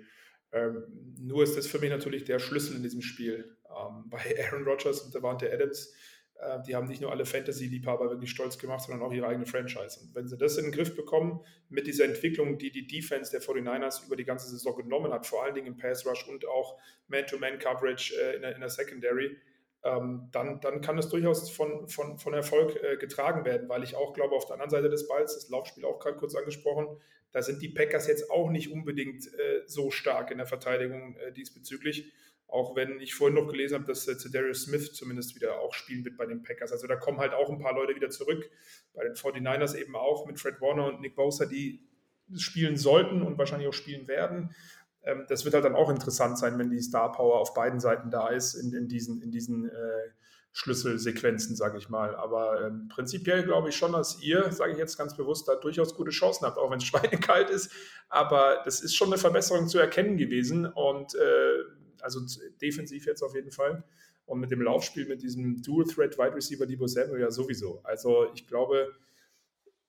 [0.53, 0.85] Ähm,
[1.21, 3.57] nur ist das für mich natürlich der Schlüssel in diesem Spiel.
[3.71, 5.95] Ähm, bei Aaron Rodgers und Devante Adams,
[6.41, 10.01] äh, die haben nicht nur alle Fantasy-Liebhaber wirklich stolz gemacht, sondern auch ihre eigene Franchise.
[10.01, 13.41] Und wenn sie das in den Griff bekommen, mit dieser Entwicklung, die die Defense der
[13.41, 16.79] 49ers über die ganze Saison genommen hat, vor allen Dingen im Pass Rush und auch
[17.07, 19.39] Man-to-Man-Coverage äh, in, in der Secondary,
[19.85, 23.97] ähm, dann, dann kann es durchaus von, von, von Erfolg äh, getragen werden, weil ich
[23.97, 26.87] auch glaube, auf der anderen Seite des Balls, das Laufspiel auch gerade kurz angesprochen,
[27.33, 31.33] da sind die Packers jetzt auch nicht unbedingt äh, so stark in der Verteidigung äh,
[31.33, 32.13] diesbezüglich.
[32.47, 36.19] Auch wenn ich vorhin noch gelesen habe, dass äh, Smith zumindest wieder auch spielen wird
[36.19, 36.71] bei den Packers.
[36.71, 38.51] Also da kommen halt auch ein paar Leute wieder zurück.
[38.93, 41.89] Bei den 49ers eben auch mit Fred Warner und Nick Bosa, die
[42.37, 44.55] spielen sollten und wahrscheinlich auch spielen werden.
[45.05, 48.11] Ähm, das wird halt dann auch interessant sein, wenn die Star Power auf beiden Seiten
[48.11, 50.11] da ist in, in diesen, in diesen äh,
[50.53, 52.15] Schlüsselsequenzen, sage ich mal.
[52.15, 55.95] Aber ähm, prinzipiell glaube ich schon, dass ihr, sage ich jetzt ganz bewusst, da durchaus
[55.95, 57.73] gute Chancen habt, auch wenn es schweinekalt ist.
[58.09, 62.21] Aber das ist schon eine Verbesserung zu erkennen gewesen und äh, also
[62.61, 63.85] defensiv jetzt auf jeden Fall.
[64.27, 67.81] Und mit dem Laufspiel, mit diesem Dual-Threat-Wide Receiver Debo Samuel ja sowieso.
[67.83, 68.93] Also ich glaube,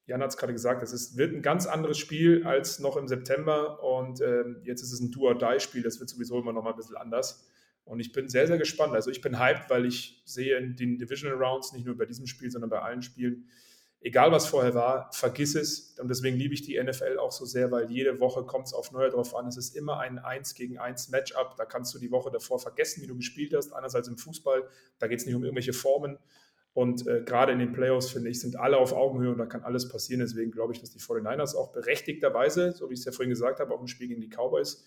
[0.06, 3.82] Jan hat es gerade gesagt, es wird ein ganz anderes Spiel als noch im September.
[3.84, 6.98] Und ähm, jetzt ist es ein Do-or-Die-Spiel, das wird sowieso immer noch mal ein bisschen
[6.98, 7.48] anders.
[7.86, 8.94] Und ich bin sehr, sehr gespannt.
[8.94, 12.28] Also ich bin hyped, weil ich sehe in den Divisional Rounds, nicht nur bei diesem
[12.28, 13.48] Spiel, sondern bei allen Spielen,
[14.00, 15.98] egal was vorher war, vergiss es.
[16.00, 18.92] Und deswegen liebe ich die NFL auch so sehr, weil jede Woche kommt es auf
[18.92, 19.48] Neue drauf an.
[19.48, 21.56] Es ist immer ein 1 gegen 1 Matchup.
[21.58, 23.74] Da kannst du die Woche davor vergessen, wie du gespielt hast.
[23.74, 24.68] Einerseits im Fußball,
[25.00, 26.18] da geht es nicht um irgendwelche Formen.
[26.74, 29.64] Und äh, gerade in den Playoffs, finde ich, sind alle auf Augenhöhe und da kann
[29.64, 30.22] alles passieren.
[30.22, 33.60] Deswegen glaube ich, dass die 49ers auch berechtigterweise, so wie ich es ja vorhin gesagt
[33.60, 34.84] habe, auch im Spiel gegen die Cowboys,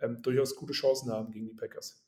[0.00, 2.04] ähm, durchaus gute Chancen haben gegen die Packers.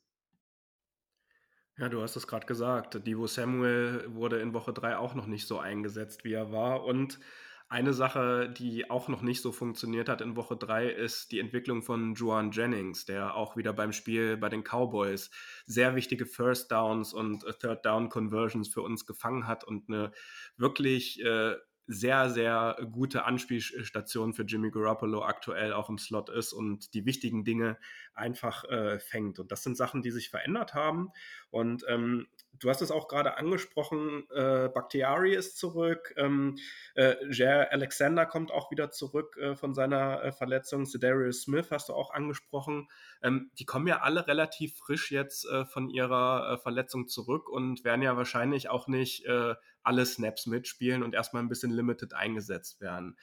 [1.79, 3.07] Ja, du hast es gerade gesagt.
[3.07, 6.85] Divo Samuel wurde in Woche 3 auch noch nicht so eingesetzt, wie er war.
[6.85, 7.21] Und
[7.70, 11.83] eine Sache, die auch noch nicht so funktioniert hat in Woche 3, ist die Entwicklung
[11.83, 15.30] von Juan Jennings, der auch wieder beim Spiel bei den Cowboys
[15.66, 20.11] sehr wichtige First Downs und Third Down Conversions für uns gefangen hat und eine
[20.56, 21.54] wirklich äh,
[21.87, 27.44] sehr, sehr gute Anspielstation für Jimmy Garoppolo aktuell auch im Slot ist und die wichtigen
[27.44, 27.78] Dinge
[28.14, 29.38] einfach äh, fängt.
[29.38, 31.11] Und das sind Sachen, die sich verändert haben.
[31.50, 36.57] Und ähm, du hast es auch gerade angesprochen, äh, Bakhtiari ist zurück, ähm,
[36.95, 41.89] äh, Jair Alexander kommt auch wieder zurück äh, von seiner äh, Verletzung, Cedarius Smith hast
[41.89, 42.89] du auch angesprochen.
[43.23, 47.85] Ähm, die kommen ja alle relativ frisch jetzt äh, von ihrer äh, Verletzung zurück und
[47.85, 52.81] werden ja wahrscheinlich auch nicht äh, alle Snaps mitspielen und erstmal ein bisschen limited eingesetzt
[52.81, 53.17] werden.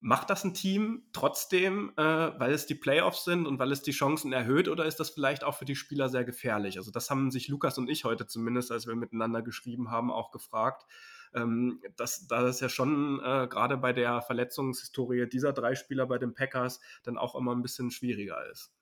[0.00, 3.92] Macht das ein Team trotzdem, äh, weil es die Playoffs sind und weil es die
[3.92, 6.76] Chancen erhöht oder ist das vielleicht auch für die Spieler sehr gefährlich?
[6.78, 10.30] Also das haben sich Lukas und ich heute zumindest, als wir miteinander geschrieben haben, auch
[10.30, 10.86] gefragt.
[11.34, 16.18] Ähm, dass, dass es ja schon äh, gerade bei der Verletzungshistorie dieser drei Spieler bei
[16.18, 18.72] den Packers dann auch immer ein bisschen schwieriger ist.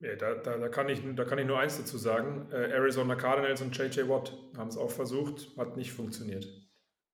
[0.00, 2.48] Ja, da, da, da, kann ich, da kann ich nur eins dazu sagen.
[2.52, 6.48] Äh, Arizona Cardinals und JJ Watt haben es auch versucht, hat nicht funktioniert.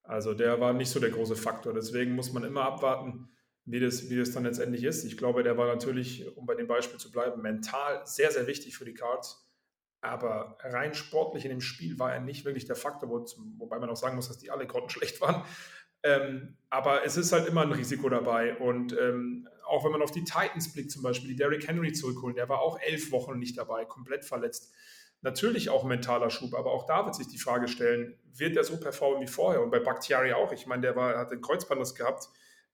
[0.07, 1.75] Also der war nicht so der große Faktor.
[1.75, 3.29] Deswegen muss man immer abwarten,
[3.65, 5.05] wie das, wie das dann letztendlich ist.
[5.05, 8.77] Ich glaube, der war natürlich, um bei dem Beispiel zu bleiben, mental sehr, sehr wichtig
[8.77, 9.43] für die Cards.
[10.01, 13.25] Aber rein sportlich in dem Spiel war er nicht wirklich der Faktor, wo,
[13.59, 15.43] wobei man auch sagen muss, dass die alle Konten schlecht waren.
[16.05, 18.57] Ähm, aber es ist halt immer ein Risiko dabei.
[18.57, 22.37] Und ähm, auch wenn man auf die Titans blickt, zum Beispiel, die Derrick Henry zurückholen,
[22.37, 24.73] der war auch elf Wochen nicht dabei, komplett verletzt
[25.27, 28.79] natürlich auch mentaler Schub, aber auch da wird sich die Frage stellen, wird er so
[28.79, 29.61] performen wie vorher?
[29.61, 30.53] Und bei Bakhtiari auch.
[30.53, 32.29] Ich meine, der war, hat einen Kreuzbandriss gehabt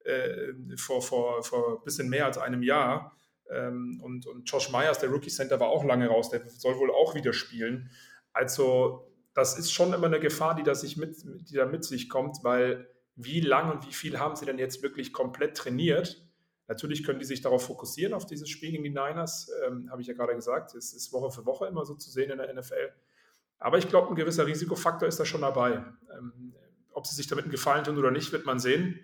[0.05, 3.17] äh, vor, vor, vor ein bisschen mehr als einem Jahr.
[3.51, 6.31] Ähm, und, und Josh Myers, der Rookie Center, war auch lange raus.
[6.31, 7.91] Der soll wohl auch wieder spielen.
[8.33, 12.11] Also, das ist schon immer eine Gefahr, die da, sich mit, die da mit sich
[12.11, 12.87] kommt, weil
[13.17, 16.23] wie lang und wie viel haben sie denn jetzt wirklich komplett trainiert?
[16.69, 20.09] Natürlich können die sich darauf fokussieren, auf dieses Spiel gegen die Niners, ähm, habe ich
[20.09, 20.75] ja gerade gesagt.
[20.75, 22.93] Es ist Woche für Woche immer so zu sehen in der NFL.
[23.59, 25.85] Aber ich glaube, ein gewisser Risikofaktor ist da schon dabei.
[26.17, 26.55] Ähm,
[26.93, 29.01] ob sie sich damit einen Gefallen tun oder nicht, wird man sehen.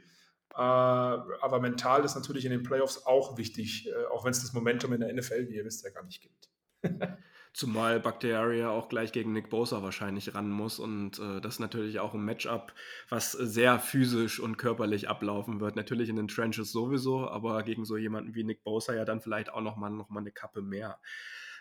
[0.55, 4.53] Äh, aber mental ist natürlich in den Playoffs auch wichtig, äh, auch wenn es das
[4.53, 6.51] Momentum in der NFL, wie ihr wisst, ja gar nicht gibt.
[7.53, 12.15] Zumal Bacteria auch gleich gegen Nick Bosa wahrscheinlich ran muss und äh, das natürlich auch
[12.15, 12.73] ein Matchup,
[13.09, 15.77] was sehr physisch und körperlich ablaufen wird.
[15.77, 19.53] Natürlich in den Trenches sowieso, aber gegen so jemanden wie Nick Bosa ja dann vielleicht
[19.53, 20.99] auch nochmal noch mal eine Kappe mehr.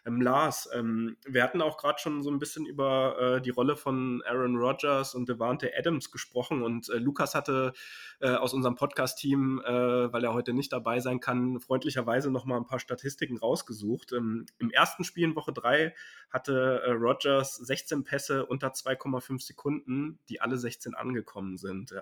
[0.07, 3.75] Ähm, Lars, ähm, wir hatten auch gerade schon so ein bisschen über äh, die Rolle
[3.75, 7.73] von Aaron Rodgers und Devante Adams gesprochen und äh, Lukas hatte
[8.21, 12.65] äh, aus unserem Podcast-Team, äh, weil er heute nicht dabei sein kann, freundlicherweise nochmal ein
[12.65, 14.13] paar Statistiken rausgesucht.
[14.13, 15.93] Ähm, Im ersten Spiel in Woche 3
[16.29, 21.93] hatte äh, Rodgers 16 Pässe unter 2,5 Sekunden, die alle 16 angekommen sind.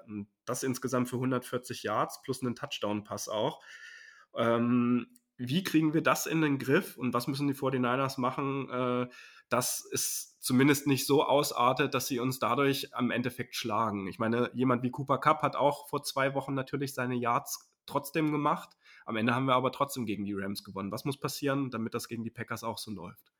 [0.45, 3.63] Das insgesamt für 140 Yards plus einen Touchdown-Pass auch.
[4.35, 9.07] Ähm, wie kriegen wir das in den Griff und was müssen die 49ers machen, äh,
[9.49, 14.07] dass es zumindest nicht so ausartet, dass sie uns dadurch am Endeffekt schlagen.
[14.07, 18.31] Ich meine, jemand wie Cooper Cup hat auch vor zwei Wochen natürlich seine Yards trotzdem
[18.31, 18.69] gemacht.
[19.05, 20.91] Am Ende haben wir aber trotzdem gegen die Rams gewonnen.
[20.91, 23.31] Was muss passieren, damit das gegen die Packers auch so läuft?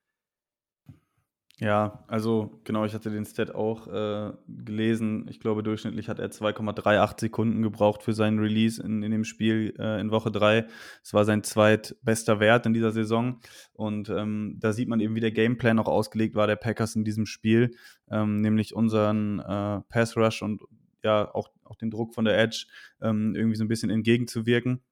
[1.58, 5.26] Ja, also genau, ich hatte den Stat auch äh, gelesen.
[5.30, 9.74] Ich glaube, durchschnittlich hat er 2,38 Sekunden gebraucht für seinen Release in, in dem Spiel
[9.78, 10.66] äh, in Woche 3.
[11.02, 13.40] Es war sein zweitbester Wert in dieser Saison.
[13.72, 17.04] Und ähm, da sieht man eben, wie der Gameplan auch ausgelegt war, der Packers in
[17.04, 17.74] diesem Spiel,
[18.10, 20.60] ähm, nämlich unseren äh, Pass Rush und
[21.02, 22.66] ja auch, auch den Druck von der Edge
[23.00, 24.82] ähm, irgendwie so ein bisschen entgegenzuwirken.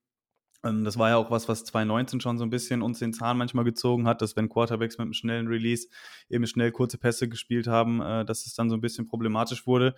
[0.65, 3.37] Ähm, das war ja auch was, was 2019 schon so ein bisschen uns den Zahn
[3.37, 5.89] manchmal gezogen hat, dass wenn Quarterbacks mit einem schnellen Release
[6.29, 9.95] eben schnell kurze Pässe gespielt haben, äh, dass es dann so ein bisschen problematisch wurde.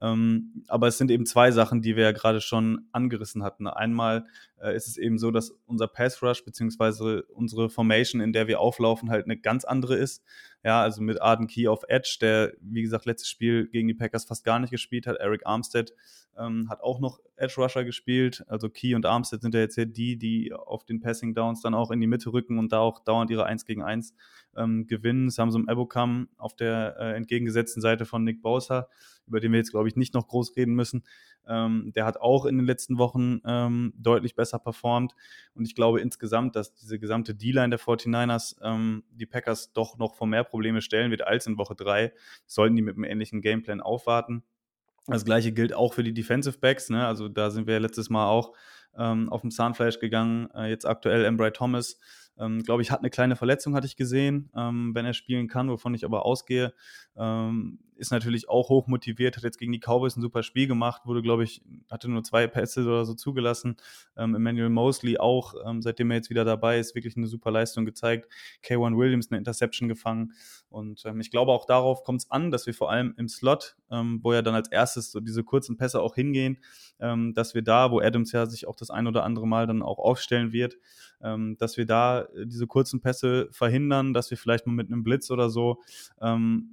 [0.00, 3.66] Ähm, aber es sind eben zwei Sachen, die wir ja gerade schon angerissen hatten.
[3.66, 4.26] Einmal
[4.60, 8.60] äh, ist es eben so, dass unser Pass Rush beziehungsweise unsere Formation, in der wir
[8.60, 10.22] auflaufen, halt eine ganz andere ist.
[10.64, 14.24] Ja, also mit Arden Key auf Edge, der, wie gesagt, letztes Spiel gegen die Packers
[14.24, 15.16] fast gar nicht gespielt hat.
[15.16, 15.92] Eric Armstead
[16.36, 18.44] ähm, hat auch noch Edge Rusher gespielt.
[18.48, 21.74] Also Key und Armstead sind ja jetzt ja die, die auf den Passing Downs dann
[21.74, 24.14] auch in die Mitte rücken und da auch dauernd ihre 1 gegen 1
[24.58, 25.30] ähm, gewinnen.
[25.30, 28.88] Samsung Ebokam auf der äh, entgegengesetzten Seite von Nick Bosa,
[29.26, 31.04] über den wir jetzt, glaube ich, nicht noch groß reden müssen.
[31.46, 35.14] Ähm, der hat auch in den letzten Wochen ähm, deutlich besser performt.
[35.54, 40.14] Und ich glaube insgesamt, dass diese gesamte D-Line der 49ers ähm, die Packers doch noch
[40.14, 42.12] vor mehr Probleme stellen wird als in Woche 3.
[42.46, 44.42] Sollten die mit einem ähnlichen Gameplan aufwarten.
[45.06, 46.90] Das gleiche gilt auch für die Defensive Backs.
[46.90, 47.06] Ne?
[47.06, 48.52] Also da sind wir ja letztes Mal auch
[48.96, 50.50] ähm, auf dem Zahnfleisch gegangen.
[50.54, 51.98] Äh, jetzt aktuell Embry Thomas
[52.38, 55.68] ähm, Glaube ich, hat eine kleine Verletzung, hatte ich gesehen, ähm, wenn er spielen kann,
[55.68, 56.72] wovon ich aber ausgehe.
[57.16, 61.02] Ähm, ist natürlich auch hoch motiviert, hat jetzt gegen die Cowboys ein super Spiel gemacht,
[61.04, 63.76] wurde, glaube ich, hatte nur zwei Pässe oder so zugelassen.
[64.16, 67.84] Ähm, Emmanuel Mosley auch, ähm, seitdem er jetzt wieder dabei ist, wirklich eine super Leistung
[67.84, 68.28] gezeigt.
[68.64, 70.32] K1 Williams eine Interception gefangen.
[70.68, 73.76] Und ähm, ich glaube, auch darauf kommt es an, dass wir vor allem im Slot,
[73.90, 76.58] wo ja dann als erstes so diese kurzen Pässe auch hingehen,
[76.98, 79.98] dass wir da, wo Adams ja sich auch das ein oder andere Mal dann auch
[79.98, 80.76] aufstellen wird,
[81.20, 85.30] dass wir da äh, diese kurzen Pässe verhindern, dass wir vielleicht mal mit einem Blitz
[85.30, 85.82] oder so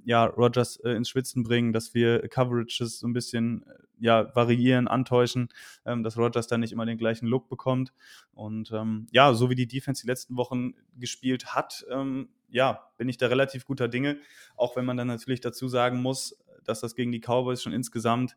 [0.04, 4.88] ja, Rogers äh, ins Schwitzen bringen, dass wir Coverages so ein bisschen äh, ja, variieren,
[4.88, 5.48] antäuschen,
[5.84, 7.92] ähm, dass Rogers dann nicht immer den gleichen Look bekommt.
[8.32, 13.08] Und ähm, ja, so wie die Defense die letzten Wochen gespielt hat, ähm, ja, bin
[13.08, 14.18] ich da relativ guter Dinge.
[14.56, 18.36] Auch wenn man dann natürlich dazu sagen muss, dass das gegen die Cowboys schon insgesamt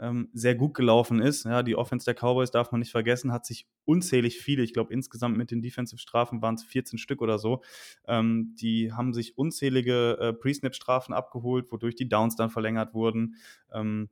[0.00, 1.44] ähm, sehr gut gelaufen ist.
[1.44, 4.92] Ja, die Offense der Cowboys darf man nicht vergessen, hat sich unzählig viele, ich glaube
[4.92, 7.62] insgesamt mit den Defensive-Strafen waren es 14 Stück oder so,
[8.06, 13.36] ähm, die haben sich unzählige äh, Pre-Snap-Strafen abgeholt, wodurch die Downs dann verlängert wurden.
[13.72, 14.08] Ähm,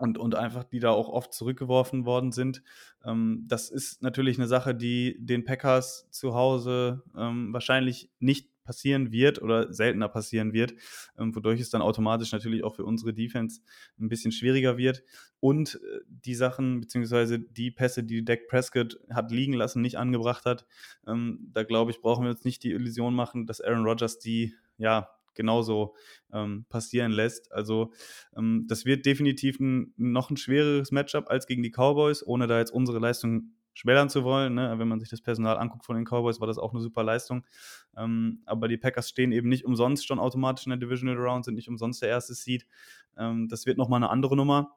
[0.00, 2.62] und, und einfach die da auch oft zurückgeworfen worden sind.
[3.04, 9.12] Ähm, das ist natürlich eine Sache, die den Packers zu Hause ähm, wahrscheinlich nicht passieren
[9.12, 10.74] wird oder seltener passieren wird,
[11.18, 13.62] ähm, wodurch es dann automatisch natürlich auch für unsere Defense
[13.98, 15.02] ein bisschen schwieriger wird.
[15.40, 20.44] Und äh, die Sachen, beziehungsweise die Pässe, die Dak Prescott hat liegen lassen, nicht angebracht
[20.44, 20.66] hat,
[21.06, 24.54] ähm, da glaube ich, brauchen wir uns nicht die Illusion machen, dass Aaron Rodgers die
[24.76, 25.94] ja genauso
[26.30, 27.50] ähm, passieren lässt.
[27.52, 27.92] Also
[28.36, 32.58] ähm, das wird definitiv ein, noch ein schwereres Matchup als gegen die Cowboys, ohne da
[32.58, 34.54] jetzt unsere Leistung schmälern zu wollen.
[34.54, 34.74] Ne?
[34.76, 37.44] Wenn man sich das Personal anguckt von den Cowboys, war das auch eine super Leistung.
[37.96, 41.54] Ähm, aber die Packers stehen eben nicht umsonst schon automatisch in der Divisional Round, sind
[41.54, 42.66] nicht umsonst der erste Seed.
[43.16, 44.76] Ähm, das wird nochmal eine andere Nummer.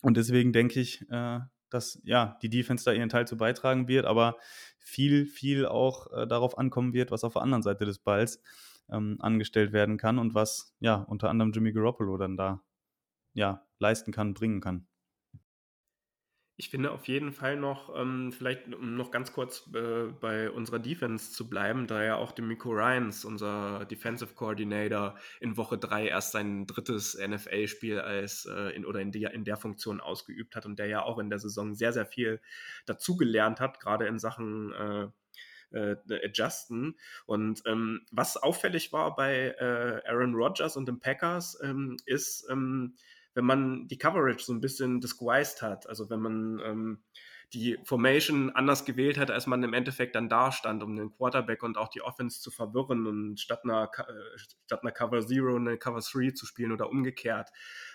[0.00, 4.06] Und deswegen denke ich, äh, dass ja die Defense da ihren Teil zu beitragen wird,
[4.06, 4.38] aber
[4.78, 8.42] viel, viel auch äh, darauf ankommen wird, was auf der anderen Seite des Balls
[8.88, 12.62] ähm, angestellt werden kann und was ja unter anderem Jimmy Garoppolo dann da
[13.34, 14.86] ja leisten kann, bringen kann.
[16.60, 20.78] Ich finde auf jeden Fall noch, ähm, vielleicht um noch ganz kurz äh, bei unserer
[20.78, 26.32] Defense zu bleiben, da ja auch Demico Ryans, unser Defensive Coordinator, in Woche 3 erst
[26.32, 30.78] sein drittes NFL-Spiel als äh, in, oder in der, in der Funktion ausgeübt hat und
[30.78, 32.42] der ja auch in der Saison sehr, sehr viel
[32.84, 35.06] dazugelernt hat, gerade in Sachen äh,
[35.70, 35.96] äh,
[36.26, 36.98] adjusten.
[37.24, 42.96] Und ähm, was auffällig war bei äh, Aaron Rodgers und den Packers, ähm, ist, ähm,
[43.40, 47.02] wenn man die Coverage so ein bisschen disguised hat, also wenn man ähm,
[47.54, 51.62] die Formation anders gewählt hat, als man im Endeffekt dann da stand, um den Quarterback
[51.62, 55.78] und auch die Offense zu verwirren und statt einer, äh, statt einer Cover Zero eine
[55.78, 57.48] Cover Three zu spielen oder umgekehrt.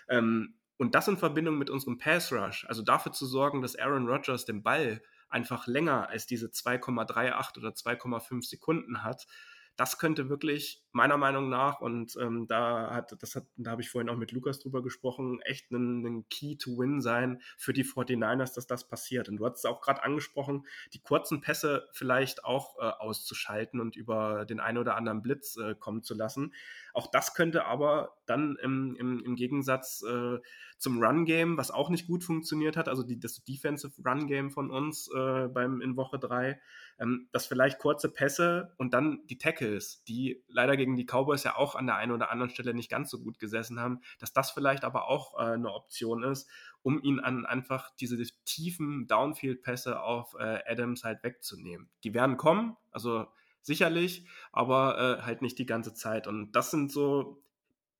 [0.08, 4.08] Ähm, und das in Verbindung mit unserem Pass Rush, also dafür zu sorgen, dass Aaron
[4.08, 9.28] Rodgers den Ball einfach länger als diese 2,38 oder 2,5 Sekunden hat,
[9.76, 13.90] das könnte wirklich meiner Meinung nach, und ähm, da hat, das hat, da habe ich
[13.90, 17.84] vorhin auch mit Lukas drüber gesprochen, echt ein, ein Key to Win sein für die
[17.84, 19.28] 49ers, dass das passiert.
[19.28, 23.96] Und du hast es auch gerade angesprochen, die kurzen Pässe vielleicht auch äh, auszuschalten und
[23.96, 26.54] über den einen oder anderen Blitz äh, kommen zu lassen.
[26.96, 30.38] Auch das könnte aber dann im, im, im Gegensatz äh,
[30.78, 35.10] zum Run-Game, was auch nicht gut funktioniert hat, also die, das Defensive Run-Game von uns
[35.14, 36.58] äh, beim, in Woche 3,
[36.98, 41.56] ähm, dass vielleicht kurze Pässe und dann die Tackles, die leider gegen die Cowboys ja
[41.56, 44.50] auch an der einen oder anderen Stelle nicht ganz so gut gesessen haben, dass das
[44.50, 46.48] vielleicht aber auch äh, eine Option ist,
[46.80, 48.16] um ihn an einfach diese
[48.46, 51.90] tiefen Downfield-Pässe auf äh, Adams halt wegzunehmen.
[52.04, 53.26] Die werden kommen, also
[53.66, 56.26] sicherlich, aber äh, halt nicht die ganze Zeit.
[56.26, 57.42] Und das sind so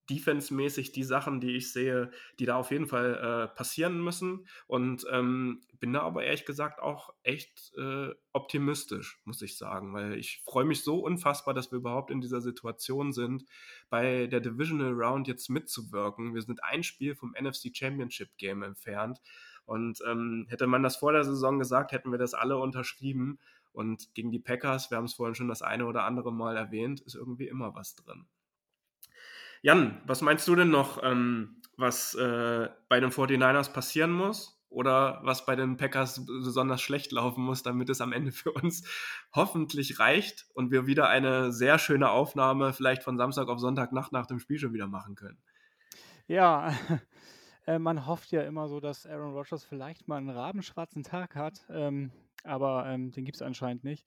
[0.09, 3.15] defense-mäßig die Sachen, die ich sehe, die da auf jeden Fall
[3.51, 4.47] äh, passieren müssen.
[4.69, 10.15] Und ähm, bin da aber ehrlich gesagt auch echt äh, optimistisch, muss ich sagen, weil
[10.15, 13.45] ich freue mich so unfassbar, dass wir überhaupt in dieser Situation sind,
[13.91, 16.35] bei der Divisional Round jetzt mitzuwirken.
[16.35, 19.21] Wir sind ein Spiel vom NFC Championship Game entfernt.
[19.65, 23.41] Und ähm, hätte man das vor der Saison gesagt, hätten wir das alle unterschrieben.
[23.77, 27.03] Und gegen die Packers, wir haben es vorhin schon das eine oder andere Mal erwähnt,
[27.03, 28.25] ist irgendwie immer was drin.
[29.61, 34.55] Jan, was meinst du denn noch, ähm, was äh, bei den 49ers passieren muss?
[34.71, 38.83] Oder was bei den Packers besonders schlecht laufen muss, damit es am Ende für uns
[39.35, 44.11] hoffentlich reicht und wir wieder eine sehr schöne Aufnahme vielleicht von Samstag auf Sonntag Nacht
[44.11, 45.39] nach dem Spiel schon wieder machen können?
[46.29, 46.73] Ja,
[47.67, 51.67] äh, man hofft ja immer so, dass Aaron Rodgers vielleicht mal einen rabenschwarzen Tag hat,
[51.69, 52.11] ähm,
[52.45, 54.07] aber ähm, den gibt es anscheinend nicht.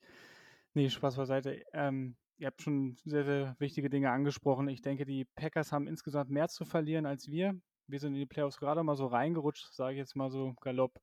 [0.74, 1.62] Nee, Spaß beiseite.
[1.72, 4.68] Ähm, ihr habt schon sehr, sehr wichtige Dinge angesprochen.
[4.68, 7.60] Ich denke, die Packers haben insgesamt mehr zu verlieren als wir.
[7.86, 11.00] Wir sind in die Playoffs gerade mal so reingerutscht, sage ich jetzt mal so galopp.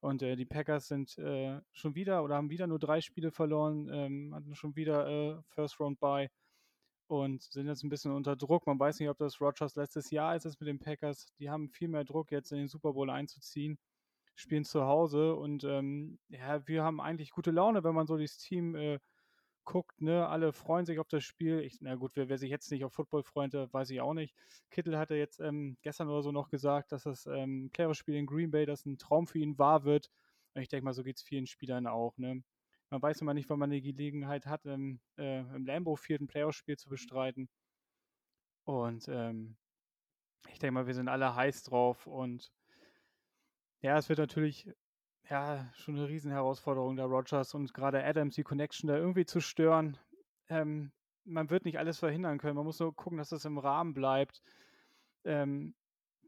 [0.00, 3.88] Und äh, die Packers sind äh, schon wieder oder haben wieder nur drei Spiele verloren,
[3.92, 6.30] ähm, hatten schon wieder äh, First Round bei
[7.10, 8.66] und sind jetzt ein bisschen unter Druck.
[8.66, 11.26] Man weiß nicht, ob das Rogers letztes Jahr ist es mit den Packers.
[11.38, 13.78] Die haben viel mehr Druck, jetzt in den Super Bowl einzuziehen,
[14.40, 18.38] spielen zu Hause und ähm, ja, wir haben eigentlich gute Laune, wenn man so das
[18.38, 18.98] Team äh,
[19.64, 21.60] guckt, ne, alle freuen sich auf das Spiel.
[21.60, 24.34] Ich, na gut, wer, wer, sich jetzt nicht auf Football freut, weiß ich auch nicht.
[24.70, 28.50] Kittel hatte jetzt ähm, gestern oder so noch gesagt, dass das ähm, Playoff-Spiel in Green
[28.50, 30.10] Bay, das ein Traum für ihn wahr wird.
[30.54, 32.16] Und ich denke mal, so geht es vielen Spielern auch.
[32.18, 32.42] Ne?
[32.90, 36.26] Man weiß immer nicht, wann man die Gelegenheit hat, im, äh, im Lambo Field ein
[36.26, 37.48] Playoff-Spiel zu bestreiten.
[38.64, 39.56] Und ähm,
[40.48, 42.50] ich denke mal, wir sind alle heiß drauf und
[43.80, 44.68] ja, es wird natürlich
[45.28, 49.96] ja, schon eine Riesenherausforderung der Rogers und gerade Adams, die Connection da irgendwie zu stören.
[50.48, 50.92] Ähm,
[51.24, 52.56] man wird nicht alles verhindern können.
[52.56, 54.42] Man muss nur gucken, dass das im Rahmen bleibt.
[55.24, 55.74] Ähm,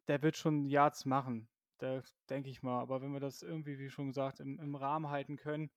[0.09, 1.49] der wird schon Yards machen,
[1.79, 2.81] da denke ich mal.
[2.81, 5.71] Aber wenn wir das irgendwie, wie schon gesagt, im, im Rahmen halten können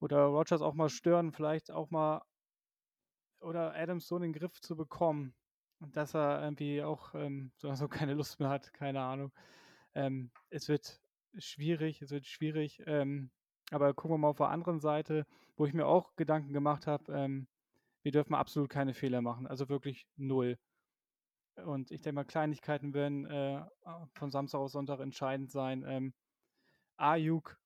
[0.00, 2.22] oder Rogers auch mal stören, vielleicht auch mal
[3.40, 5.34] oder Adams so in den Griff zu bekommen
[5.92, 9.32] dass er irgendwie auch ähm, so keine Lust mehr hat, keine Ahnung.
[9.94, 11.00] Ähm, es wird
[11.38, 12.82] schwierig, es wird schwierig.
[12.86, 13.30] Ähm,
[13.70, 15.26] aber gucken wir mal auf der anderen Seite,
[15.56, 17.46] wo ich mir auch Gedanken gemacht habe, ähm,
[18.02, 20.58] wir dürfen absolut keine Fehler machen, also wirklich null.
[21.56, 23.64] Und ich denke mal, Kleinigkeiten werden äh,
[24.14, 25.84] von Samstag auf Sonntag entscheidend sein.
[25.86, 26.14] Ähm,
[26.96, 27.58] Ayuk,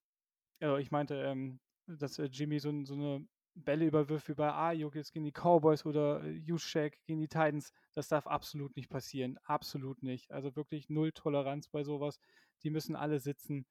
[0.60, 3.26] äh, ich meinte, ähm, dass äh, Jimmy so, so, eine
[3.58, 7.72] Bälle überwirft wie bei Ayuk jetzt gegen die Cowboys oder äh, Juszczyk gegen die Titans,
[7.94, 9.38] das darf absolut nicht passieren.
[9.44, 10.30] Absolut nicht.
[10.30, 12.18] Also wirklich null Toleranz bei sowas
[12.62, 13.66] die müssen alle sitzen,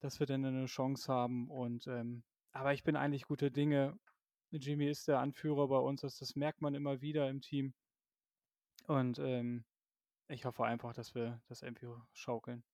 [0.00, 1.50] dass wir dann eine Chance haben.
[1.50, 3.98] Und ähm, aber ich bin eigentlich gute Dinge.
[4.50, 7.72] Jimmy ist der Anführer bei uns, das, das merkt man immer wieder im Team.
[8.86, 9.64] Und ähm,
[10.26, 12.64] ich hoffe einfach, dass wir das irgendwie schaukeln.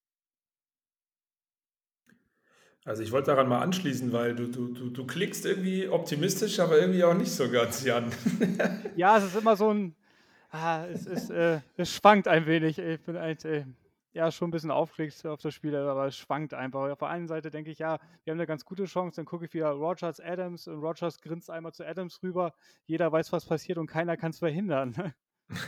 [2.87, 6.79] Also ich wollte daran mal anschließen, weil du, du, du, du klickst irgendwie optimistisch, aber
[6.79, 8.13] irgendwie auch nicht so ganz, Jan.
[8.97, 9.97] ja, es ist immer so ein,
[10.51, 12.79] ah, es, ist, äh, es schwankt ein wenig.
[12.79, 13.65] Ich bin halt, äh,
[14.13, 16.89] ja schon ein bisschen aufgeregt auf das Spiel, aber es schwankt einfach.
[16.89, 19.45] Auf der einen Seite denke ich, ja, wir haben eine ganz gute Chance, dann gucke
[19.45, 22.55] ich wieder Rogers, Adams und Rogers grinst einmal zu Adams rüber.
[22.87, 25.13] Jeder weiß, was passiert und keiner kann es verhindern.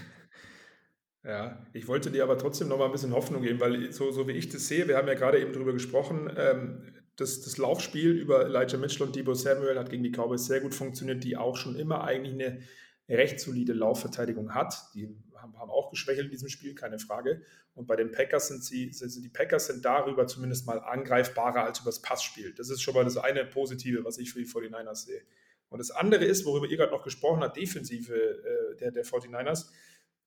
[1.24, 4.28] Ja, ich wollte dir aber trotzdem noch mal ein bisschen Hoffnung geben, weil so, so
[4.28, 8.12] wie ich das sehe, wir haben ja gerade eben darüber gesprochen, ähm, das, das Laufspiel
[8.12, 11.56] über Elijah Mitchell und Debo Samuel hat gegen die Cowboys sehr gut funktioniert, die auch
[11.56, 12.62] schon immer eigentlich eine
[13.08, 14.80] recht solide Laufverteidigung hat.
[14.94, 17.42] Die haben, haben auch geschwächelt in diesem Spiel, keine Frage.
[17.74, 21.80] Und bei den Packers sind sie, sind die Packers sind darüber zumindest mal angreifbarer als
[21.80, 22.54] über das Passspiel.
[22.54, 25.22] Das ist schon mal das eine Positive, was ich für die 49ers sehe.
[25.70, 29.66] Und das andere ist, worüber ihr gerade noch gesprochen habt, Defensive äh, der, der 49ers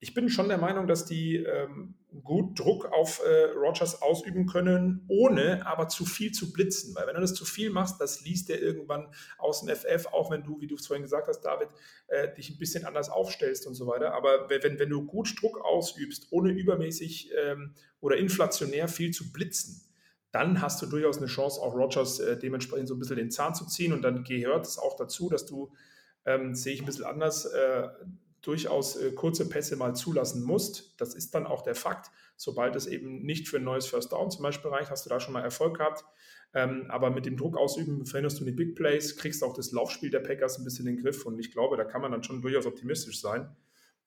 [0.03, 1.93] ich bin schon der Meinung, dass die ähm,
[2.23, 6.95] gut Druck auf äh, Rogers ausüben können, ohne aber zu viel zu blitzen.
[6.95, 10.31] Weil wenn du das zu viel machst, das liest er irgendwann aus dem FF, auch
[10.31, 11.69] wenn du, wie du es vorhin gesagt hast, David,
[12.07, 14.15] äh, dich ein bisschen anders aufstellst und so weiter.
[14.15, 19.83] Aber wenn, wenn du gut Druck ausübst, ohne übermäßig ähm, oder inflationär viel zu blitzen,
[20.31, 23.53] dann hast du durchaus eine Chance, auch Rogers äh, dementsprechend so ein bisschen den Zahn
[23.53, 23.93] zu ziehen.
[23.93, 25.71] Und dann gehört es auch dazu, dass du,
[26.25, 27.87] ähm, sehe ich ein bisschen anders, äh,
[28.41, 30.99] durchaus äh, kurze Pässe mal zulassen musst.
[30.99, 32.11] Das ist dann auch der Fakt.
[32.35, 35.19] Sobald es eben nicht für ein neues First Down zum Beispiel reicht, hast du da
[35.19, 36.03] schon mal Erfolg gehabt.
[36.53, 40.09] Ähm, aber mit dem Druck ausüben verhinderst du die Big Plays, kriegst auch das Laufspiel
[40.09, 41.25] der Packers ein bisschen in den Griff.
[41.25, 43.55] Und ich glaube, da kann man dann schon durchaus optimistisch sein.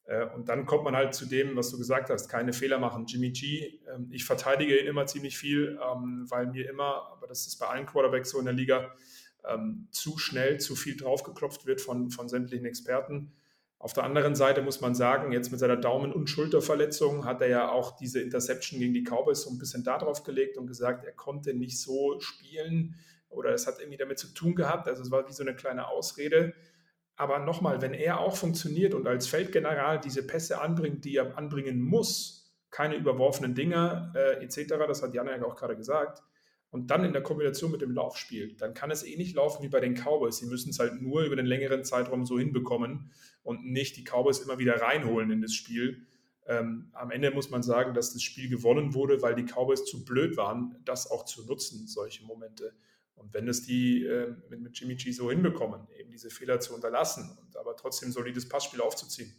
[0.07, 3.07] Äh, und dann kommt man halt zu dem, was du gesagt hast, keine Fehler machen.
[3.07, 7.47] Jimmy G, ähm, ich verteidige ihn immer ziemlich viel, ähm, weil mir immer, aber das
[7.47, 8.95] ist bei allen Quarterbacks so in der Liga,
[9.49, 13.32] ähm, zu schnell, zu viel draufgeklopft wird von, von sämtlichen Experten.
[13.85, 17.49] Auf der anderen Seite muss man sagen, jetzt mit seiner Daumen- und Schulterverletzung hat er
[17.49, 21.12] ja auch diese Interception gegen die Cowboys so ein bisschen darauf gelegt und gesagt, er
[21.12, 22.95] konnte nicht so spielen
[23.28, 24.89] oder es hat irgendwie damit zu tun gehabt.
[24.89, 26.55] Also es war wie so eine kleine Ausrede.
[27.16, 31.82] Aber nochmal, wenn er auch funktioniert und als Feldgeneral diese Pässe anbringt, die er anbringen
[31.82, 36.22] muss, keine überworfenen Dinger äh, etc., das hat Jan ja auch gerade gesagt,
[36.75, 39.68] und dann in der Kombination mit dem Laufspiel, dann kann es eh nicht laufen wie
[39.68, 40.39] bei den Cowboys.
[40.39, 43.12] Sie müssen es halt nur über den längeren Zeitraum so hinbekommen
[43.45, 46.05] und nicht die Cowboys immer wieder reinholen in das Spiel.
[46.49, 50.05] Ähm, am Ende muss man sagen, dass das Spiel gewonnen wurde, weil die Cowboys zu
[50.05, 52.72] blöd waren, das auch zu nutzen, solche Momente.
[53.14, 56.75] Und wenn es die äh, mit, mit Jimmy G so hinbekommen, eben diese Fehler zu
[56.75, 59.33] unterlassen und aber trotzdem solides Passspiel aufzuziehen,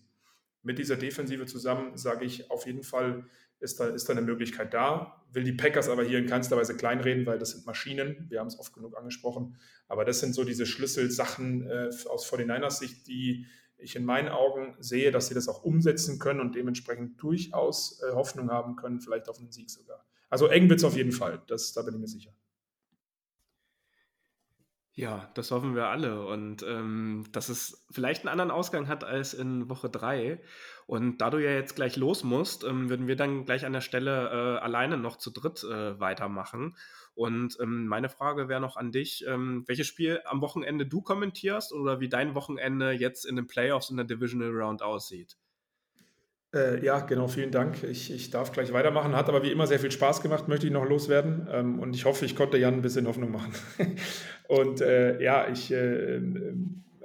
[0.66, 3.26] mit dieser Defensive zusammen, sage ich auf jeden Fall,
[3.60, 5.24] ist da, ist da eine Möglichkeit da.
[5.32, 8.26] Will die Packers aber hier in keinster Weise kleinreden, weil das sind Maschinen.
[8.30, 9.58] Wir haben es oft genug angesprochen.
[9.88, 13.46] Aber das sind so diese Schlüsselsachen äh, aus 49ers Sicht, die
[13.78, 18.14] ich in meinen Augen sehe, dass sie das auch umsetzen können und dementsprechend durchaus äh,
[18.14, 20.06] Hoffnung haben können, vielleicht auf einen Sieg sogar.
[20.30, 22.34] Also eng wird es auf jeden Fall, das, da bin ich mir sicher.
[24.98, 26.26] Ja, das hoffen wir alle.
[26.26, 30.42] Und ähm, dass es vielleicht einen anderen Ausgang hat als in Woche 3.
[30.88, 33.82] Und da du ja jetzt gleich los musst, ähm, würden wir dann gleich an der
[33.82, 36.78] Stelle äh, alleine noch zu dritt äh, weitermachen.
[37.14, 41.74] Und ähm, meine Frage wäre noch an dich, ähm, welches Spiel am Wochenende du kommentierst
[41.74, 45.36] oder wie dein Wochenende jetzt in den Playoffs in der Divisional Round aussieht.
[46.56, 47.84] Äh, ja, genau, vielen Dank.
[47.84, 49.14] Ich, ich darf gleich weitermachen.
[49.14, 51.48] Hat aber wie immer sehr viel Spaß gemacht, möchte ich noch loswerden.
[51.52, 53.54] Ähm, und ich hoffe, ich konnte Jan ein bisschen Hoffnung machen.
[54.48, 56.22] und äh, ja, ich äh,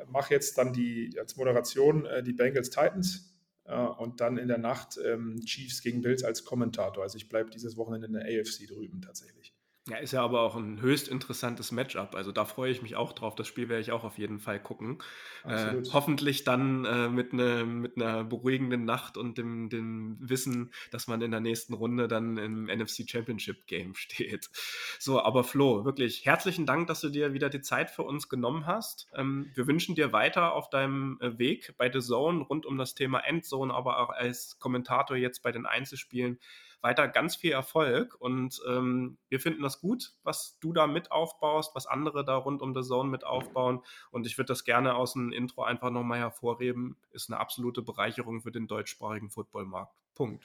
[0.06, 3.34] mache jetzt dann die als Moderation äh, die Bengals Titans
[3.64, 7.02] äh, und dann in der Nacht ähm, Chiefs gegen Bills als Kommentator.
[7.02, 9.52] Also ich bleibe dieses Wochenende in der AFC drüben tatsächlich.
[9.88, 12.14] Ja, ist ja aber auch ein höchst interessantes Matchup.
[12.14, 13.34] Also da freue ich mich auch drauf.
[13.34, 14.98] Das Spiel werde ich auch auf jeden Fall gucken.
[15.44, 21.08] Äh, hoffentlich dann äh, mit, ne, mit einer beruhigenden Nacht und dem, dem Wissen, dass
[21.08, 24.50] man in der nächsten Runde dann im NFC Championship Game steht.
[24.98, 28.66] So, aber Flo, wirklich herzlichen Dank, dass du dir wieder die Zeit für uns genommen
[28.66, 29.08] hast.
[29.14, 32.94] Ähm, wir wünschen dir weiter auf deinem äh, Weg bei The Zone rund um das
[32.94, 36.38] Thema Endzone, aber auch als Kommentator jetzt bei den Einzelspielen
[36.82, 41.74] weiter ganz viel Erfolg und ähm, wir finden das gut, was du da mit aufbaust,
[41.74, 45.12] was andere da rund um The Zone mit aufbauen und ich würde das gerne aus
[45.14, 49.94] dem Intro einfach nochmal hervorheben, ist eine absolute Bereicherung für den deutschsprachigen Footballmarkt.
[50.14, 50.44] Punkt.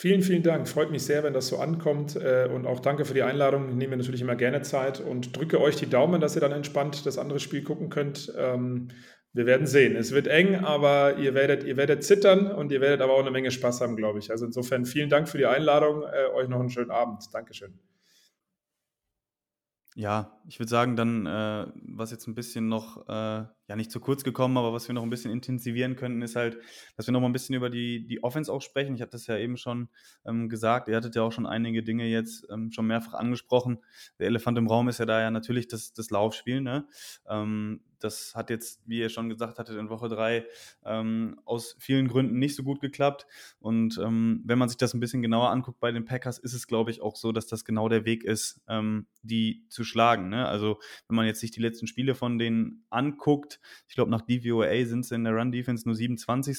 [0.00, 0.68] Vielen, vielen Dank.
[0.68, 2.14] Freut mich sehr, wenn das so ankommt.
[2.14, 3.70] Äh, und auch danke für die Einladung.
[3.70, 7.04] Ich nehme natürlich immer gerne Zeit und drücke euch die Daumen, dass ihr dann entspannt
[7.04, 8.32] das andere Spiel gucken könnt.
[9.38, 9.94] Wir werden sehen.
[9.94, 13.30] Es wird eng, aber ihr werdet, ihr werdet zittern und ihr werdet aber auch eine
[13.30, 14.32] Menge Spaß haben, glaube ich.
[14.32, 16.02] Also insofern vielen Dank für die Einladung.
[16.02, 17.22] Äh, euch noch einen schönen Abend.
[17.32, 17.78] Dankeschön.
[19.94, 24.00] Ja, ich würde sagen, dann, äh, was jetzt ein bisschen noch, äh, ja nicht zu
[24.00, 26.58] kurz gekommen, aber was wir noch ein bisschen intensivieren könnten, ist halt,
[26.96, 28.96] dass wir noch mal ein bisschen über die, die Offense auch sprechen.
[28.96, 29.88] Ich habe das ja eben schon
[30.26, 30.88] ähm, gesagt.
[30.88, 33.78] Ihr hattet ja auch schon einige Dinge jetzt ähm, schon mehrfach angesprochen.
[34.18, 36.60] Der Elefant im Raum ist ja da ja natürlich das, das Laufspiel.
[36.60, 36.88] Ne?
[37.28, 40.46] Ähm, das hat jetzt, wie ihr schon gesagt hattet, in Woche drei
[40.84, 43.26] ähm, aus vielen Gründen nicht so gut geklappt.
[43.60, 46.66] Und ähm, wenn man sich das ein bisschen genauer anguckt bei den Packers, ist es,
[46.66, 50.28] glaube ich, auch so, dass das genau der Weg ist, ähm, die zu schlagen.
[50.28, 50.46] Ne?
[50.46, 50.78] Also
[51.08, 55.04] wenn man jetzt sich die letzten Spiele von denen anguckt, ich glaube, nach DVOA sind
[55.04, 56.58] sie in der Run-Defense nur 27.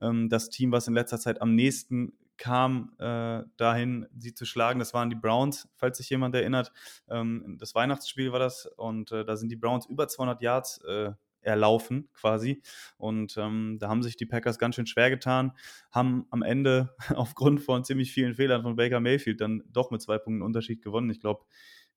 [0.00, 4.78] Ähm, das Team, was in letzter Zeit am nächsten kam äh, dahin, sie zu schlagen.
[4.78, 6.72] Das waren die Browns, falls sich jemand erinnert.
[7.08, 11.12] Ähm, das Weihnachtsspiel war das und äh, da sind die Browns über 200 Yards äh,
[11.44, 12.62] erlaufen quasi.
[12.96, 15.52] Und ähm, da haben sich die Packers ganz schön schwer getan,
[15.90, 20.18] haben am Ende aufgrund von ziemlich vielen Fehlern von Baker Mayfield dann doch mit zwei
[20.18, 21.10] Punkten Unterschied gewonnen.
[21.10, 21.44] Ich glaube